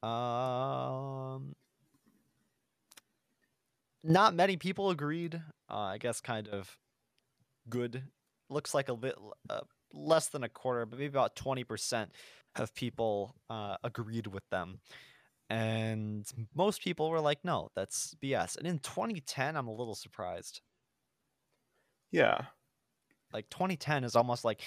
[0.02, 1.54] um,
[4.02, 5.40] not many people agreed.
[5.70, 6.78] Uh, I guess kind of
[7.68, 8.04] good.
[8.50, 9.14] Looks like a bit
[9.50, 9.60] uh,
[9.92, 12.08] less than a quarter, but maybe about 20%
[12.56, 14.80] of people uh, agreed with them.
[15.50, 18.56] And most people were like, no, that's BS.
[18.58, 20.60] And in 2010, I'm a little surprised.
[22.10, 22.46] yeah.
[23.34, 24.62] Like 2010 is almost like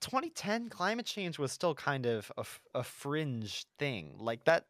[0.00, 4.16] 2010 climate change was still kind of a, a fringe thing.
[4.18, 4.66] Like that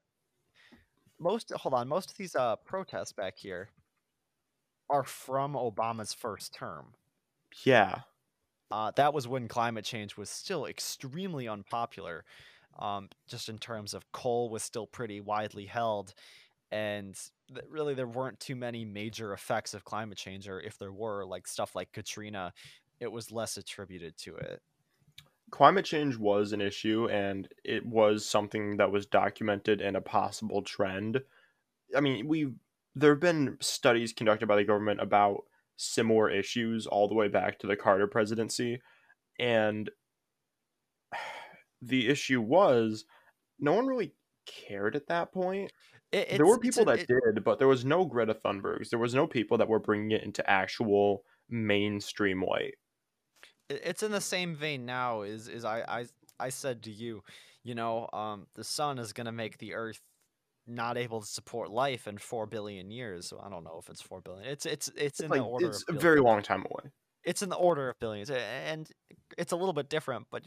[1.19, 3.71] most hold on, most of these uh protests back here
[4.89, 6.95] are from Obama's first term.
[7.65, 8.01] Yeah.
[8.71, 12.25] Uh, that was when climate change was still extremely unpopular,
[12.79, 16.13] um, just in terms of coal was still pretty widely held,
[16.71, 20.93] and th- really there weren't too many major effects of climate change, or if there
[20.93, 22.53] were, like stuff like Katrina,
[23.01, 24.63] it was less attributed to it.
[25.51, 30.63] Climate change was an issue and it was something that was documented in a possible
[30.63, 31.23] trend.
[31.97, 32.53] I mean, we
[32.95, 35.45] there have been studies conducted by the government about
[35.77, 38.81] similar issues all the way back to the Carter presidency
[39.39, 39.91] and
[41.81, 43.05] the issue was
[43.59, 44.13] no one really
[44.47, 45.73] cared at that point.
[46.11, 48.91] It- there were people that it- did, but there was no Greta Thunbergs.
[48.91, 52.75] There was no people that were bringing it into actual mainstream light.
[53.69, 56.07] It- it's in the same vein now is is I, I
[56.41, 57.23] I said to you,
[57.65, 60.01] you know, um the sun is gonna make the earth
[60.67, 63.27] not able to support life in four billion years.
[63.29, 64.47] So I don't know if it's four billion.
[64.49, 66.91] It's it's it's, in like, the order it's of a very long time away.
[67.25, 68.31] It's in the order of billions.
[68.31, 68.91] And
[69.37, 70.45] it's a little bit different, but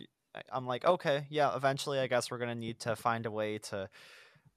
[0.51, 3.89] I'm like, okay, yeah, eventually I guess we're gonna need to find a way to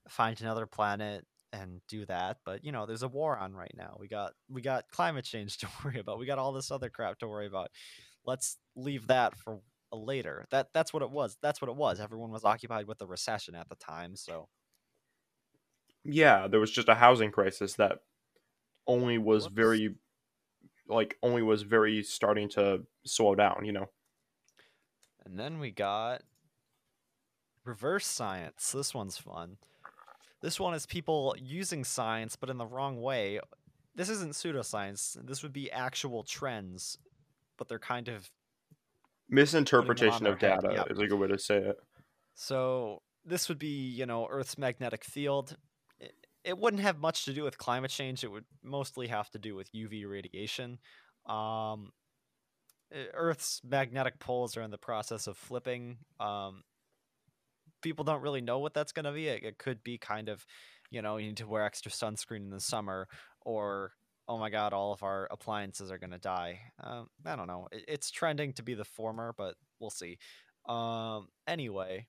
[0.08, 2.38] find another planet and do that.
[2.44, 3.96] But you know, there's a war on right now.
[4.00, 6.18] We got we got climate change to worry about.
[6.18, 7.70] We got all this other crap to worry about.
[8.26, 9.60] Let's leave that for
[9.92, 10.46] a later.
[10.50, 11.38] That that's what it was.
[11.42, 12.00] That's what it was.
[12.00, 14.48] Everyone was occupied with the recession at the time, so
[16.04, 18.00] Yeah, there was just a housing crisis that
[18.86, 19.54] only was Whoops.
[19.54, 19.96] very
[20.88, 23.88] like only was very starting to slow down, you know.
[25.24, 26.22] And then we got
[27.64, 28.72] reverse science.
[28.72, 29.58] This one's fun.
[30.40, 33.40] This one is people using science but in the wrong way.
[33.94, 35.16] This isn't pseudoscience.
[35.26, 36.98] This would be actual trends,
[37.58, 38.30] but they're kind of
[39.30, 41.76] Misinterpretation of data is a good way to say it.
[42.34, 45.56] so this would be, you know, Earth's magnetic field.
[45.98, 46.12] It,
[46.44, 48.22] it wouldn't have much to do with climate change.
[48.22, 50.78] It would mostly have to do with UV radiation.
[51.26, 51.92] Um,
[53.14, 55.96] Earth's magnetic poles are in the process of flipping.
[56.20, 56.62] Um,
[57.82, 59.28] people don't really know what that's going to be.
[59.28, 60.44] It, it could be kind of,
[60.90, 63.08] you know, you need to wear extra sunscreen in the summer,
[63.40, 63.92] or
[64.28, 66.60] oh my god, all of our appliances are to die.
[66.82, 67.68] Um, I don't know.
[67.70, 70.18] It, it's trending to be the former, but we'll see.
[70.68, 72.06] Um, anyway,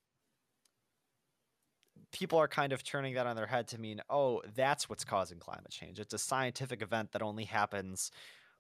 [2.12, 5.40] people are kind of turning that on their head to mean, oh, that's what's causing
[5.40, 6.00] climate change.
[6.00, 8.12] It's a scientific event that only happens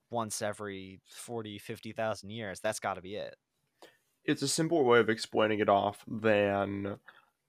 [0.10, 2.60] once every 40, 50,000 years.
[2.60, 3.36] That's got to be it.
[4.26, 6.98] It's a simpler way of explaining it off than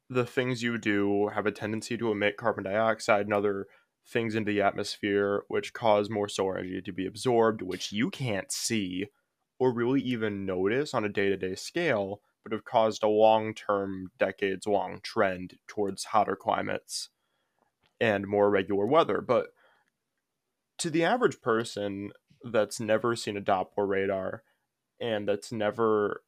[0.09, 3.67] the things you do have a tendency to emit carbon dioxide and other
[4.09, 8.53] things into the atmosphere which cause more solar energy to be absorbed, which you can't
[8.53, 9.09] see
[9.59, 15.55] or really even notice on a day-to-day scale, but have caused a long-term, decades-long trend
[15.67, 17.09] towards hotter climates
[18.01, 19.21] and more regular weather.
[19.21, 19.49] But
[20.79, 22.13] to the average person
[22.45, 24.43] that's never seen a Doppler radar
[25.01, 26.23] and that's never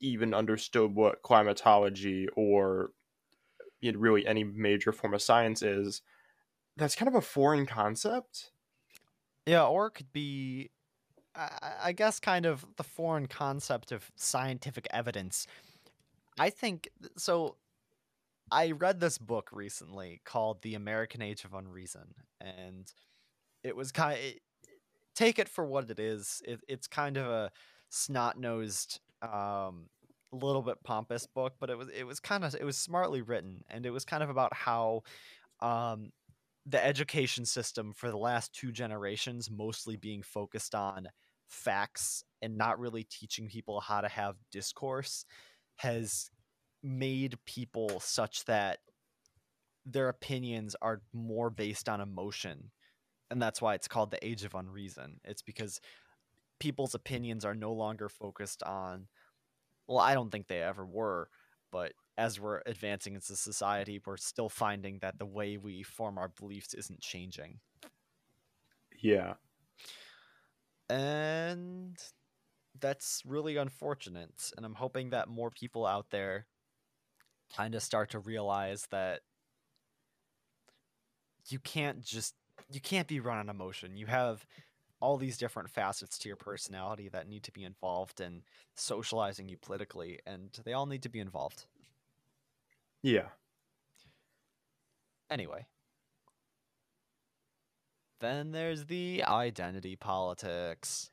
[0.00, 2.90] even understood what climatology or
[3.80, 6.02] you know, really any major form of science is,
[6.76, 8.50] that's kind of a foreign concept.
[9.46, 10.70] Yeah, or it could be,
[11.34, 15.46] I, guess, kind of the foreign concept of scientific evidence.
[16.38, 17.56] I think so.
[18.50, 22.92] I read this book recently called The American Age of Unreason, and
[23.62, 24.40] it was kind it,
[25.14, 26.42] take it for what it is.
[26.46, 27.50] It, it's kind of a
[27.88, 29.88] snot nosed, um,
[30.32, 33.64] little bit pompous book, but it was it was kind of it was smartly written,
[33.70, 35.02] and it was kind of about how
[35.60, 36.12] um,
[36.66, 41.08] the education system for the last two generations mostly being focused on
[41.48, 45.24] facts and not really teaching people how to have discourse
[45.76, 46.30] has
[46.82, 48.78] made people such that
[49.84, 52.70] their opinions are more based on emotion
[53.30, 55.18] and that's why it's called the age of unreason.
[55.24, 55.80] It's because
[56.58, 59.06] people's opinions are no longer focused on
[59.86, 61.28] well i don't think they ever were
[61.70, 66.18] but as we're advancing as a society we're still finding that the way we form
[66.18, 67.58] our beliefs isn't changing.
[68.98, 69.34] Yeah.
[70.88, 71.96] and
[72.80, 76.46] that's really unfortunate and i'm hoping that more people out there
[77.54, 79.20] kind of start to realize that
[81.48, 82.34] you can't just
[82.70, 83.96] you can't be run on emotion.
[83.96, 84.44] You have
[85.00, 88.42] all these different facets to your personality that need to be involved in
[88.74, 91.66] socializing you politically and they all need to be involved
[93.06, 93.28] Yeah.
[95.30, 95.64] anyway
[98.18, 101.10] then there's the identity politics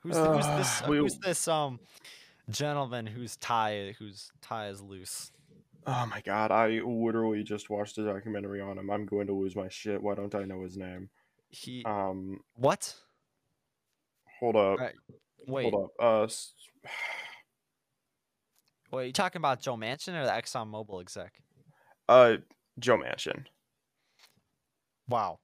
[0.00, 1.78] who's, the, who's this Uh, we- who's this um
[2.48, 5.30] gentleman whose tie whose tie is loose
[5.86, 8.90] Oh my god, I literally just watched a documentary on him.
[8.90, 10.00] I'm going to lose my shit.
[10.02, 11.08] Why don't I know his name?
[11.48, 12.94] he Um, what
[14.38, 14.78] hold up.
[14.78, 14.94] Right,
[15.46, 15.90] wait Hold up.
[15.98, 16.28] Uh,
[18.90, 21.40] wait you talking about joe manchin or the exxon mobil exec
[22.08, 22.38] uh,
[22.80, 23.44] Joe Manchin.
[25.08, 25.38] wow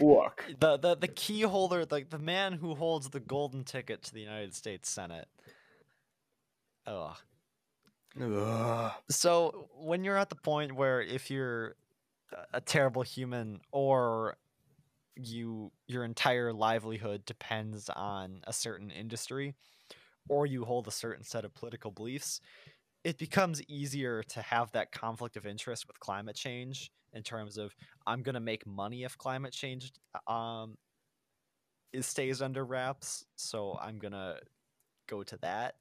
[0.00, 0.44] Look.
[0.60, 4.20] the the the key holder like the man who holds the golden ticket to the
[4.20, 5.28] united states senate
[6.86, 7.16] Ugh.
[8.20, 8.92] Ugh.
[9.10, 11.76] so when you're at the point where if you're
[12.52, 14.36] a terrible human or
[15.16, 19.54] you your entire livelihood depends on a certain industry
[20.28, 22.40] or you hold a certain set of political beliefs
[23.02, 27.74] it becomes easier to have that conflict of interest with climate change in terms of
[28.06, 29.92] i'm going to make money if climate change
[30.26, 30.76] um
[31.92, 34.36] it stays under wraps so i'm going to
[35.08, 35.74] go to that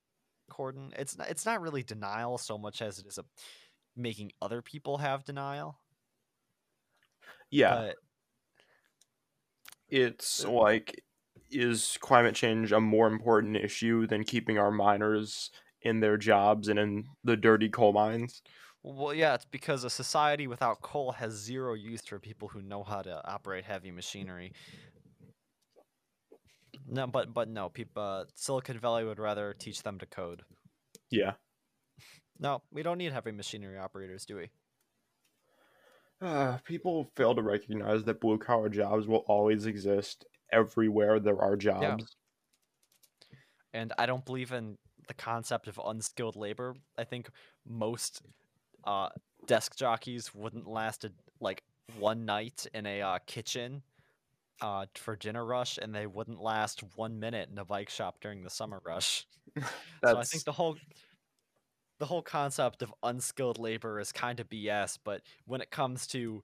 [0.49, 3.25] cordon it's not, it's not really denial so much as it is a
[3.99, 5.79] making other people have denial.
[7.51, 7.95] Yeah, but
[9.89, 11.03] it's like,
[11.51, 16.79] is climate change a more important issue than keeping our miners in their jobs and
[16.79, 18.41] in the dirty coal mines?
[18.81, 22.83] Well, yeah, it's because a society without coal has zero use for people who know
[22.83, 24.53] how to operate heavy machinery.
[26.87, 28.01] No, but but no, people.
[28.01, 30.43] Uh, Silicon Valley would rather teach them to code.
[31.09, 31.33] Yeah.
[32.41, 34.49] No, we don't need heavy machinery operators, do we?
[36.21, 41.55] Uh, people fail to recognize that blue collar jobs will always exist everywhere there are
[41.55, 42.15] jobs.
[43.73, 46.75] And I don't believe in the concept of unskilled labor.
[46.97, 47.29] I think
[47.67, 48.21] most
[48.85, 49.09] uh,
[49.45, 51.63] desk jockeys wouldn't last a, like
[51.97, 53.83] one night in a uh, kitchen
[54.61, 58.43] uh, for dinner rush, and they wouldn't last one minute in a bike shop during
[58.43, 59.25] the summer rush.
[60.01, 60.77] So I think the whole
[61.99, 66.43] the whole concept of unskilled labor is kind of BS, but when it comes to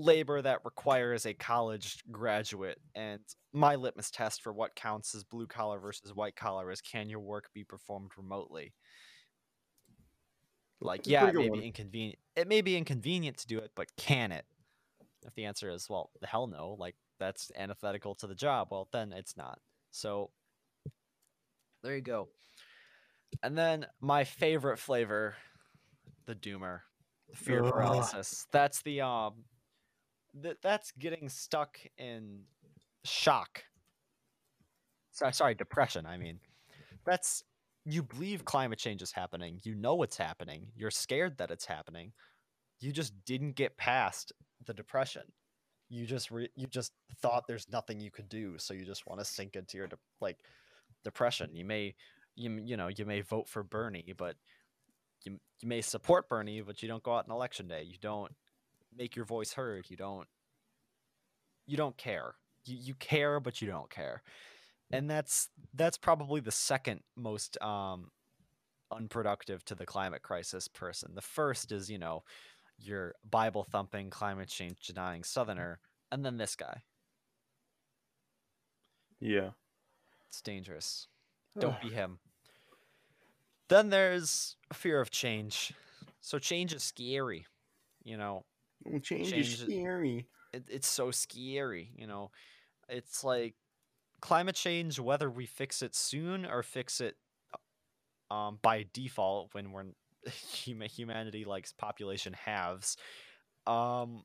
[0.00, 3.20] labor that requires a college graduate and
[3.52, 7.20] my litmus test for what counts as blue collar versus white collar is can your
[7.20, 8.72] work be performed remotely?
[10.80, 12.18] Like yeah, it may good be inconvenient.
[12.36, 14.46] It may be inconvenient to do it, but can it?
[15.26, 18.88] If the answer is well, the hell no, like that's antithetical to the job, well
[18.92, 19.58] then it's not.
[19.90, 20.30] So
[21.82, 22.28] there you go.
[23.42, 25.34] And then my favorite flavor,
[26.26, 26.80] the doomer,
[27.28, 27.72] the fear Ugh.
[27.72, 28.46] paralysis.
[28.52, 29.44] That's the um,
[30.42, 32.40] th- that's getting stuck in
[33.04, 33.64] shock.
[35.12, 36.06] Sorry, sorry, depression.
[36.06, 36.40] I mean,
[37.04, 37.44] that's
[37.84, 39.60] you believe climate change is happening.
[39.64, 40.68] You know it's happening.
[40.76, 42.12] You're scared that it's happening.
[42.80, 44.32] You just didn't get past
[44.66, 45.22] the depression.
[45.88, 49.20] You just re- you just thought there's nothing you could do, so you just want
[49.20, 50.38] to sink into your de- like
[51.04, 51.50] depression.
[51.54, 51.94] You may
[52.36, 54.36] you you know you may vote for Bernie, but
[55.24, 57.82] you you may support Bernie, but you don't go out on election day.
[57.82, 58.32] You don't
[58.96, 59.86] make your voice heard.
[59.88, 60.28] You don't
[61.66, 62.34] you don't care.
[62.64, 64.22] You you care, but you don't care,
[64.90, 68.10] and that's that's probably the second most um
[68.92, 71.12] unproductive to the climate crisis person.
[71.14, 72.24] The first is you know
[72.78, 75.80] your Bible thumping, climate change denying Southerner,
[76.10, 76.82] and then this guy.
[79.20, 79.50] yeah.
[80.28, 81.08] It's dangerous.
[81.58, 82.20] Don't be him.
[83.68, 85.72] Then there's a fear of change.
[86.20, 87.46] So change is scary.
[88.04, 88.44] You know,
[89.02, 90.26] Change, Change is scary.
[90.52, 91.90] it, it's so scary.
[91.96, 92.30] You know,
[92.88, 93.54] it's like
[94.20, 97.16] climate change, whether we fix it soon or fix it
[98.30, 99.84] um, by default when we're
[100.28, 102.96] huma- humanity likes population halves,
[103.66, 104.22] um,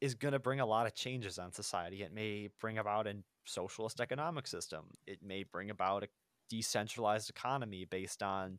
[0.00, 2.02] is going to bring a lot of changes on society.
[2.02, 4.84] It may bring about a socialist economic system.
[5.06, 6.08] It may bring about a
[6.48, 8.58] decentralized economy based on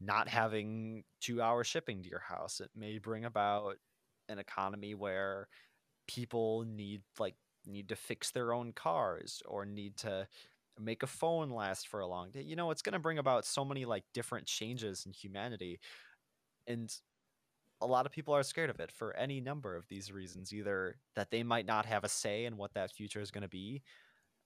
[0.00, 2.60] not having two hour shipping to your house.
[2.60, 3.76] It may bring about
[4.28, 5.48] an economy where
[6.06, 7.34] people need like
[7.66, 10.26] need to fix their own cars or need to
[10.78, 12.42] make a phone last for a long day.
[12.42, 15.80] You know, it's going to bring about so many like different changes in humanity.
[16.66, 16.94] And
[17.80, 20.96] a lot of people are scared of it for any number of these reasons either
[21.14, 23.82] that they might not have a say in what that future is going to be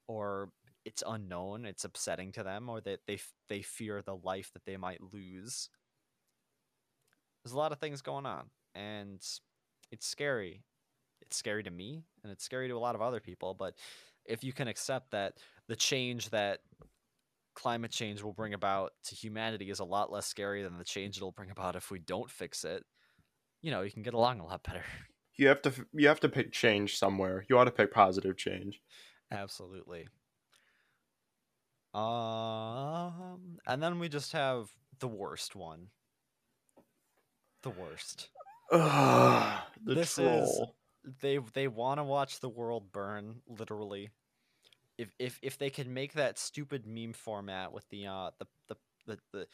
[0.09, 0.51] or
[0.85, 3.19] it's unknown it's upsetting to them or that they
[3.49, 5.69] they fear the life that they might lose
[7.45, 9.21] there's a lot of things going on and
[9.91, 10.63] it's scary.
[11.23, 13.75] It's scary to me and it's scary to a lot of other people but
[14.25, 15.35] if you can accept that
[15.69, 16.61] the change that
[17.55, 21.17] climate change will bring about to humanity is a lot less scary than the change
[21.17, 22.85] it'll bring about if we don't fix it
[23.63, 24.85] you know you can get along a lot better.
[25.37, 27.47] You have to you have to pick change somewhere.
[27.49, 28.83] You ought to pick positive change.
[29.31, 30.09] absolutely.
[31.95, 35.89] Um and then we just have the worst one.
[37.63, 38.31] The worst
[38.71, 40.61] Ugh, the This is-
[41.21, 44.11] they they want to watch the world burn literally.
[44.99, 48.77] If if if they can make that stupid meme format with the uh the the
[49.07, 49.49] the, the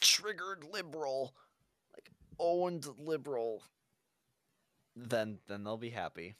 [0.00, 1.34] triggered liberal
[1.94, 3.64] like owned liberal
[4.96, 6.36] then then they'll be happy.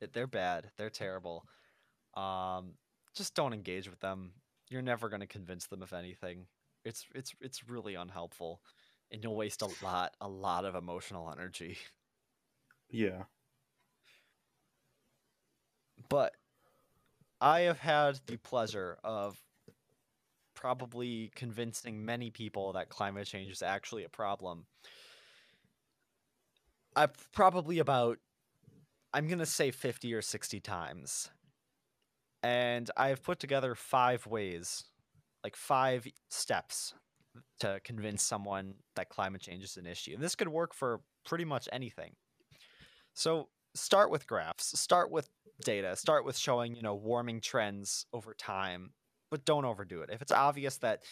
[0.00, 0.70] It- they're bad.
[0.76, 1.46] They're terrible.
[2.14, 2.74] Um
[3.14, 4.32] just don't engage with them.
[4.70, 6.46] You're never going to convince them of anything.
[6.84, 8.62] It's it's it's really unhelpful
[9.12, 11.78] and you'll waste a lot a lot of emotional energy
[12.90, 13.24] Yeah.
[16.08, 16.34] but
[17.40, 19.36] I have had the pleasure of
[20.54, 24.66] probably convincing many people that climate change is actually a problem.
[26.94, 28.18] I've probably about
[29.12, 31.30] I'm going to say 50 or 60 times.
[32.44, 34.84] And I've put together five ways,
[35.44, 36.94] like five steps
[37.60, 40.14] to convince someone that climate change is an issue.
[40.14, 42.14] And this could work for pretty much anything.
[43.14, 45.28] So, start with graphs, start with
[45.64, 48.92] data, start with showing, you know, warming trends over time,
[49.30, 50.10] but don't overdo it.
[50.12, 51.02] If it's obvious that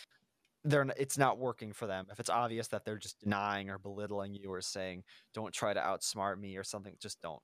[0.64, 4.34] they're it's not working for them, if it's obvious that they're just denying or belittling
[4.34, 5.04] you or saying
[5.34, 7.40] don't try to outsmart me or something, just don't.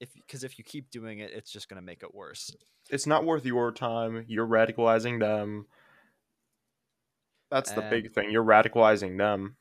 [0.00, 2.54] If because if you keep doing it, it's just going to make it worse.
[2.90, 4.24] It's not worth your time.
[4.28, 5.66] You're radicalizing them.
[7.50, 8.30] That's the big thing.
[8.30, 9.56] You're radicalizing them.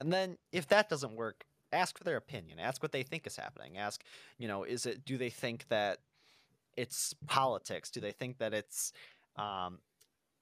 [0.00, 2.58] And then if that doesn't work, ask for their opinion.
[2.58, 3.76] Ask what they think is happening.
[3.76, 4.02] Ask,
[4.38, 5.98] you know, is it do they think that
[6.76, 7.90] it's politics?
[7.90, 8.92] Do they think that it's
[9.36, 9.78] um,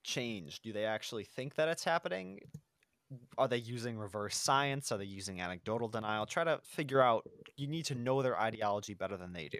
[0.04, 0.60] change?
[0.60, 2.40] Do they actually think that it's happening?
[3.38, 4.92] Are they using reverse science?
[4.92, 6.26] Are they using anecdotal denial?
[6.26, 7.26] Try to figure out.
[7.56, 9.58] You need to know their ideology better than they do.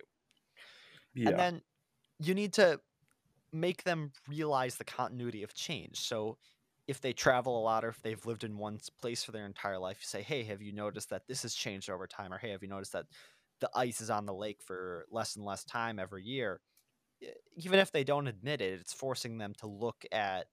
[1.15, 1.31] Yeah.
[1.31, 1.63] And then
[2.21, 2.81] you need to
[3.53, 6.01] make them realize the continuity of change.
[6.01, 6.37] So
[6.89, 9.79] if they travel a lot or if they've lived in one place for their entire
[9.79, 12.33] life, you say, hey, have you noticed that this has changed over time?
[12.33, 13.07] Or hey, have you noticed that
[13.61, 16.61] the ice is on the lake for less and less time every year?
[17.57, 20.47] Even if they don't admit it, it's forcing them to look at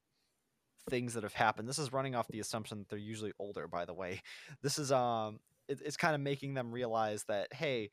[0.89, 1.67] things that have happened.
[1.67, 4.21] This is running off the assumption that they're usually older, by the way.
[4.61, 7.91] This is um it, it's kind of making them realize that hey,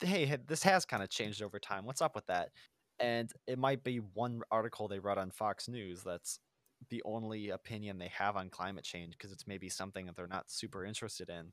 [0.00, 1.84] hey, this has kind of changed over time.
[1.86, 2.50] What's up with that?
[2.98, 6.38] And it might be one article they read on Fox News that's
[6.88, 10.50] the only opinion they have on climate change because it's maybe something that they're not
[10.50, 11.52] super interested in.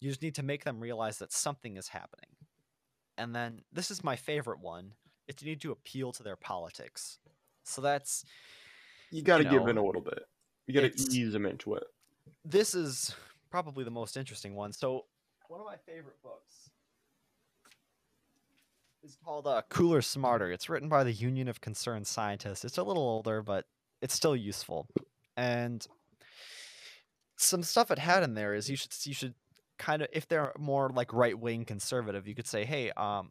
[0.00, 2.30] You just need to make them realize that something is happening.
[3.18, 4.92] And then this is my favorite one.
[5.28, 7.18] It's you need to appeal to their politics.
[7.64, 8.24] So that's
[9.10, 10.24] you got to you give in a little bit.
[10.66, 11.84] You got to ease them into it.
[12.44, 13.14] this is
[13.50, 14.72] probably the most interesting one.
[14.72, 15.04] So
[15.48, 16.70] one of my favorite books
[19.04, 20.50] is called uh, Cooler Smarter.
[20.50, 22.64] It's written by the Union of Concerned Scientists.
[22.64, 23.66] It's a little older, but
[24.02, 24.88] it's still useful.
[25.36, 25.86] And
[27.38, 29.34] some stuff it had in there is you should you should
[29.78, 33.30] kind of if they're more like right wing conservative, you could say, hey, um,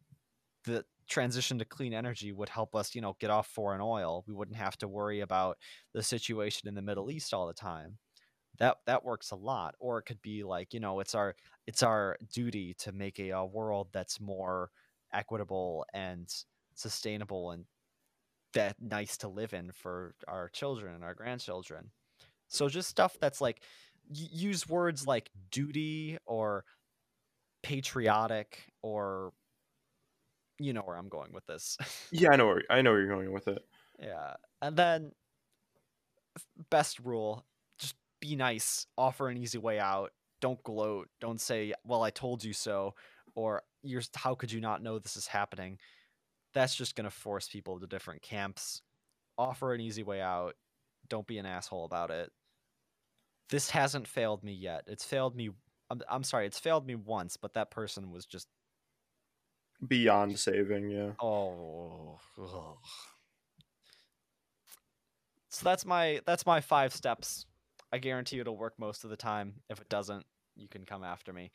[0.66, 4.24] the transition to clean energy would help us, you know, get off foreign oil.
[4.28, 5.58] We wouldn't have to worry about
[5.94, 8.00] the situation in the Middle East all the time
[8.60, 11.36] that that works a lot or it could be like you know it's our
[11.68, 14.70] it's our duty to make a, uh world that's more
[15.14, 16.30] equitable and
[16.76, 17.66] sustainable and
[18.54, 21.92] that nice to live in for our children and our grandchildren
[22.48, 23.62] so just stuff that's like
[24.14, 26.66] use words like duty or
[27.64, 29.32] patriotic or
[30.60, 31.78] you know where I'm going with this.
[32.12, 33.60] Yeah, I know where I know where you're going with it.
[34.00, 34.34] yeah.
[34.62, 35.12] And then
[36.70, 37.46] best rule,
[37.80, 40.12] just be nice, offer an easy way out.
[40.42, 41.10] Don't gloat.
[41.20, 42.96] Don't say, "Well, I told you so,"
[43.36, 45.80] or "You're how could you not know this is happening?"
[46.54, 48.82] That's just going to force people to different camps.
[49.38, 50.56] Offer an easy way out.
[51.10, 52.32] Don't be an asshole about it.
[53.50, 54.84] This hasn't failed me yet.
[54.88, 55.52] It's failed me
[55.92, 58.48] I'm, I'm sorry, it's failed me once, but that person was just
[59.86, 61.12] Beyond saving, yeah.
[61.20, 62.20] Oh.
[62.40, 62.78] ugh.
[65.50, 67.46] So that's my that's my five steps.
[67.92, 69.56] I guarantee it'll work most of the time.
[69.70, 70.26] If it doesn't,
[70.56, 71.52] you can come after me.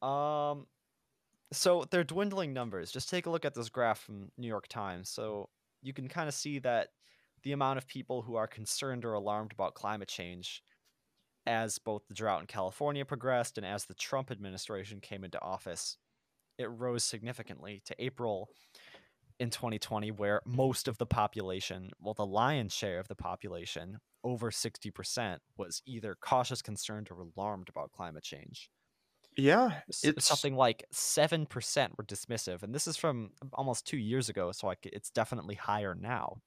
[0.00, 0.66] Um
[1.52, 2.90] so they're dwindling numbers.
[2.90, 5.08] Just take a look at this graph from New York Times.
[5.08, 5.48] So
[5.82, 6.88] you can kind of see that
[7.42, 10.62] the amount of people who are concerned or alarmed about climate change
[11.46, 15.96] as both the drought in California progressed and as the Trump administration came into office
[16.58, 18.50] it rose significantly to April
[19.38, 24.50] in 2020, where most of the population, well, the lion's share of the population, over
[24.50, 28.68] 60%, was either cautious, concerned, or alarmed about climate change.
[29.38, 32.62] Yeah, S- it's something like 7% were dismissive.
[32.62, 36.42] And this is from almost two years ago, so it's definitely higher now.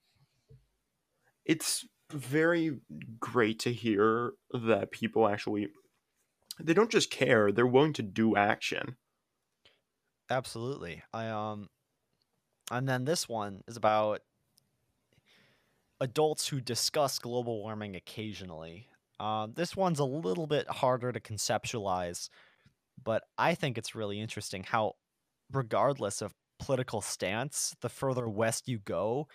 [1.45, 2.79] it's very
[3.19, 5.69] great to hear that people actually
[6.59, 8.97] they don't just care, they're willing to do action.
[10.29, 11.03] Absolutely.
[11.13, 11.69] I um
[12.71, 14.21] and then this one is about
[15.99, 18.89] adults who discuss global warming occasionally.
[19.19, 22.29] Um, this one's a little bit harder to conceptualize,
[23.03, 24.93] but I think it's really interesting how,
[25.51, 29.27] regardless of political stance, the further west you go,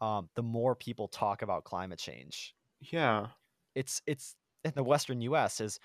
[0.00, 2.54] um, the more people talk about climate change.
[2.80, 3.28] Yeah.
[3.74, 5.60] It's it's in the western U.S.
[5.60, 5.78] is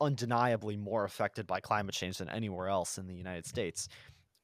[0.00, 3.88] undeniably more affected by climate change than anywhere else in the United States.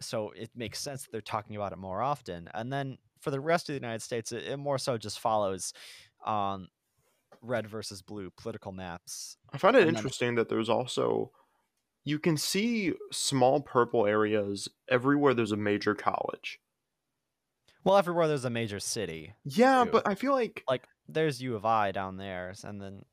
[0.00, 2.48] So it makes sense that they're talking about it more often.
[2.54, 5.72] And then for the rest of the United States, it, it more so just follows
[6.26, 6.68] um,
[7.44, 9.36] red versus blue political maps.
[9.52, 11.30] I find it And then- interesting that there's also
[12.06, 16.60] you can see small purple areas everywhere there's a major college.
[17.82, 19.90] Well, everywhere there's a major city, Yeah, Ew.
[19.90, 23.04] but I feel like like there's U of I down there, and then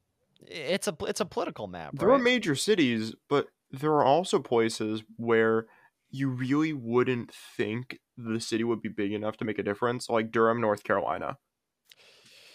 [0.42, 1.92] it's a it's a political map.
[1.98, 5.68] there are major cities, but there are also places where
[6.10, 10.32] you really wouldn't think the city would be big enough to make a difference, like
[10.32, 11.38] Durham, North Carolina.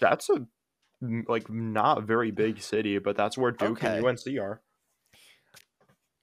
[0.01, 0.47] That's a
[1.01, 3.99] like not very big city, but that's where Duke Okay.
[3.99, 4.63] and UNC are.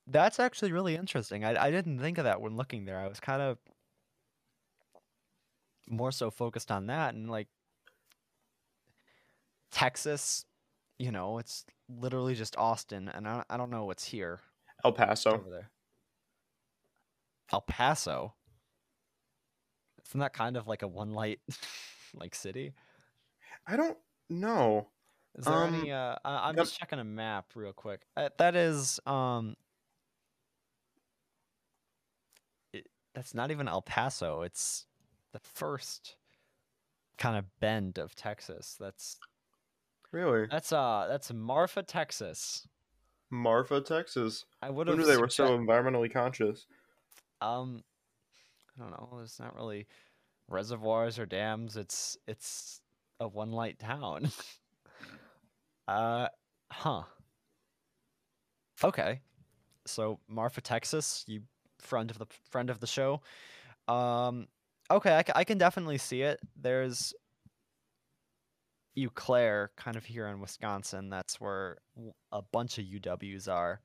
[0.07, 1.45] That's actually really interesting.
[1.45, 2.99] I, I didn't think of that when looking there.
[2.99, 3.57] I was kind of
[5.87, 7.47] more so focused on that and like
[9.71, 10.45] Texas,
[10.99, 14.39] you know, it's literally just Austin, and I, I don't know what's here
[14.85, 15.31] El Paso.
[15.33, 15.71] over there.
[17.51, 18.33] El Paso.
[20.07, 21.39] Isn't that kind of like a one light
[22.13, 22.73] like city?
[23.65, 23.97] I don't
[24.33, 24.89] know.
[25.35, 25.91] Is there Um, any?
[25.91, 28.01] Uh, I, I'm just checking a map real quick.
[28.17, 29.55] Uh, that is um.
[32.71, 34.41] It, that's not even El Paso.
[34.41, 34.85] It's
[35.31, 36.15] the first
[37.17, 38.75] kind of bend of Texas.
[38.79, 39.17] That's
[40.11, 40.47] Really?
[40.51, 42.67] that's uh that's Marfa, Texas.
[43.31, 44.45] Marfa, Texas.
[44.61, 44.97] I would have.
[44.97, 46.67] knew they were so environmentally conscious?
[47.41, 47.83] Um,
[48.77, 49.09] I don't know.
[49.17, 49.87] There's not really
[50.47, 51.75] reservoirs or dams.
[51.77, 52.79] It's it's
[53.27, 54.31] one light town.
[55.87, 56.27] uh,
[56.71, 57.03] huh.
[58.83, 59.21] Okay,
[59.85, 61.41] so Marfa, Texas, you
[61.79, 63.21] friend of the friend of the show.
[63.87, 64.47] Um,
[64.89, 66.39] okay, I, I can definitely see it.
[66.55, 67.13] There's
[68.97, 71.09] Eau Claire, kind of here in Wisconsin.
[71.09, 71.77] That's where
[72.31, 73.81] a bunch of UWs are.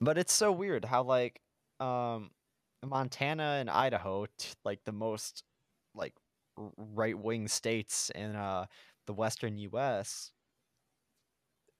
[0.00, 1.40] But it's so weird how like
[1.78, 2.30] um
[2.84, 5.44] Montana and Idaho, t- like the most
[5.94, 6.14] like
[6.76, 8.66] right wing states in uh
[9.06, 10.32] the western US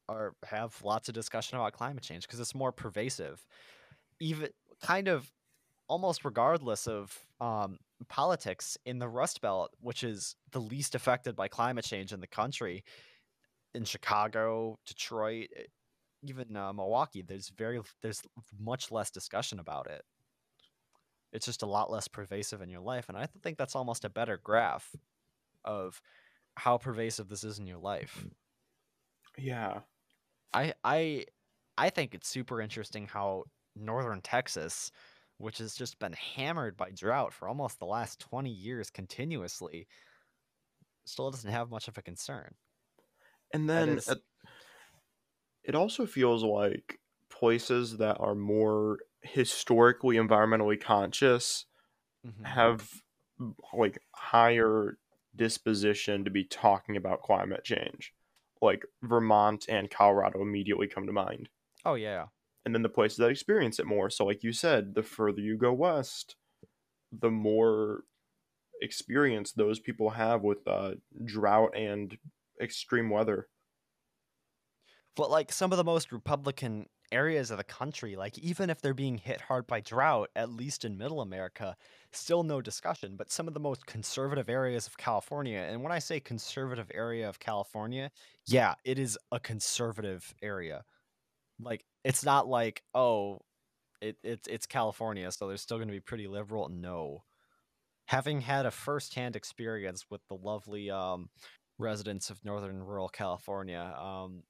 [0.09, 3.47] are have lots of discussion about climate change because it's more pervasive.
[4.19, 4.49] Even
[4.83, 5.31] kind of
[5.89, 7.79] almost regardless of um
[8.09, 12.27] politics in the Rust Belt, which is the least affected by climate change in the
[12.27, 12.83] country,
[13.75, 15.49] in Chicago, Detroit,
[16.23, 18.23] even uh, Milwaukee, there's very there's
[18.59, 20.03] much less discussion about it.
[21.33, 24.11] It's just a lot less pervasive in your life, and I think that's almost a
[24.11, 24.95] better graph
[25.65, 26.03] of
[26.57, 28.27] how pervasive this is in your life.
[29.37, 29.83] Yeah.
[30.53, 31.27] I I
[31.79, 34.91] I think it's super interesting how northern Texas,
[35.39, 39.87] which has just been hammered by drought for almost the last 20 years continuously,
[41.05, 42.55] still doesn't have much of a concern.
[43.53, 44.17] And then is-
[45.63, 51.67] it also feels like places that are more historically environmentally conscious
[52.25, 52.45] Mhm.
[52.47, 52.91] have
[53.73, 54.99] like higher
[55.37, 58.15] disposition to be talking about climate change.
[58.63, 61.49] Like Vermont and Colorado immediately come to mind.
[61.85, 62.29] Oh yeah.
[62.65, 64.11] And then the places that experience it more.
[64.11, 66.37] So like you said, the further you go west,
[67.13, 68.05] the more
[68.83, 72.19] experience those people have with uh, drought and
[72.61, 73.49] extreme weather.
[75.17, 78.95] But like some of the most Republican areas of the country, like even if they're
[78.95, 81.77] being hit hard by drought, at least in middle America,
[82.13, 83.17] still no discussion.
[83.17, 87.29] But some of the most conservative areas of California, and when I say conservative area
[87.29, 88.11] of California,
[88.47, 90.85] yeah, it is a conservative area.
[91.61, 93.41] Like it's not like, oh,
[94.01, 96.69] it, it's it's California, so they're still gonna be pretty liberal.
[96.69, 97.25] No.
[98.07, 101.31] Having had a first-hand experience with the lovely um,
[101.79, 104.43] residents of northern rural California, um,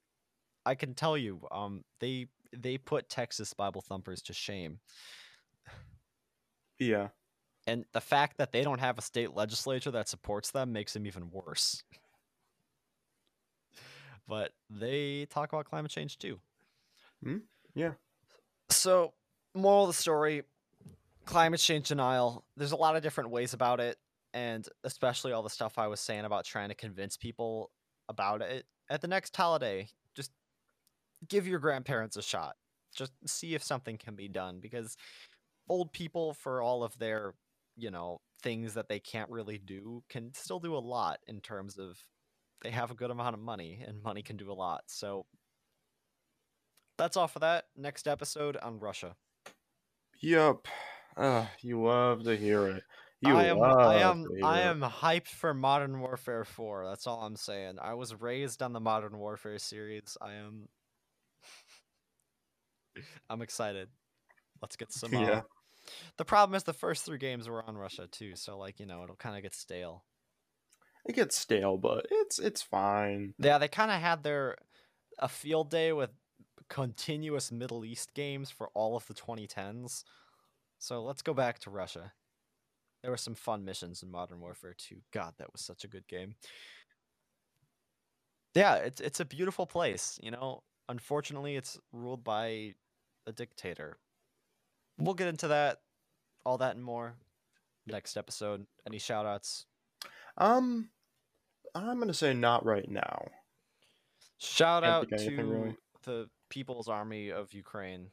[0.67, 4.81] I can tell you, um, they they put Texas Bible thumpers to shame,
[6.79, 7.09] Yeah.
[7.67, 11.07] and the fact that they don't have a state legislature that supports them makes them
[11.07, 11.83] even worse.
[14.29, 16.39] but they talk about climate change too.
[17.23, 17.39] Hmm,
[17.75, 17.93] yeah.
[18.69, 19.13] So,
[19.55, 20.45] moral of the story:
[21.25, 22.45] climate change denial.
[22.57, 23.99] There's a lot of different ways about it,
[24.33, 27.73] and especially all the stuff I was saying about trying to convince people
[28.09, 28.67] about it.
[28.89, 29.89] At the next holiday,
[31.29, 32.57] give your grandparents a shot.
[32.95, 34.97] Just see if something can be done because
[35.69, 37.35] old people, for all of their,
[37.77, 41.79] you know, things that they can't really do, can still do a lot in terms
[41.79, 41.99] of
[42.63, 44.83] they have a good amount of money and money can do a lot.
[44.87, 45.27] So
[46.99, 47.67] that's all for that.
[47.77, 49.15] Next episode on Russia.
[50.21, 50.69] Yup.
[51.17, 52.83] Uh, you love to hear it.
[53.23, 56.87] You I am I am I am hyped for Modern Warfare 4.
[56.89, 57.77] That's all I'm saying.
[57.81, 60.17] I was raised on the Modern Warfare series.
[60.23, 60.69] I am
[63.31, 63.89] I'm excited.
[64.63, 65.43] Let's get some uh, Yeah.
[66.19, 69.03] The problem is the first 3 games were on Russia too, so like, you know,
[69.03, 70.05] it'll kind of get stale.
[71.07, 73.35] It gets stale, but it's it's fine.
[73.39, 74.57] Yeah, they kind of had their
[75.19, 76.11] a field day with
[76.69, 80.05] continuous Middle East games for all of the 2010s.
[80.79, 82.13] So let's go back to Russia.
[83.03, 84.97] There were some fun missions in Modern Warfare 2.
[85.13, 86.35] God, that was such a good game.
[88.55, 90.63] Yeah, it's it's a beautiful place, you know.
[90.91, 92.75] Unfortunately, it's ruled by
[93.25, 93.97] a dictator.
[94.99, 95.79] We'll get into that,
[96.45, 97.15] all that and more
[97.87, 98.67] next episode.
[98.85, 99.67] Any shout outs?
[100.37, 100.91] Um,
[101.77, 103.29] I'm gonna say not right now.
[104.39, 105.77] Shout out think of anything, to really.
[106.03, 108.09] the People's Army of Ukraine.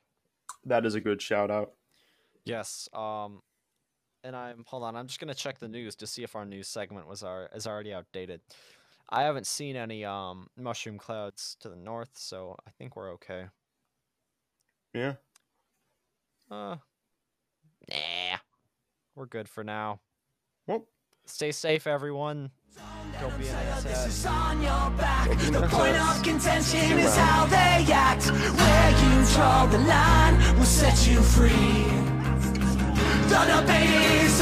[0.64, 1.72] That is a good shout out.
[2.46, 2.88] Yes.
[2.94, 3.42] Um,
[4.24, 4.96] and I'm hold on.
[4.96, 7.66] I'm just gonna check the news to see if our news segment was our is
[7.66, 8.42] already outdated.
[9.10, 13.46] I haven't seen any um mushroom clouds to the north, so I think we're okay.
[14.94, 15.14] Yeah.
[16.50, 16.78] Uh,
[17.90, 18.38] nah,
[19.16, 20.00] we're good for now.
[20.66, 20.88] Well,
[21.28, 22.52] Stay safe, everyone.
[23.20, 25.28] Don't be an This is on your back.
[25.28, 28.32] Don't be an The point of contention is how they act.
[28.32, 31.84] Where you draw the line will set you free.
[33.28, 34.42] The debate is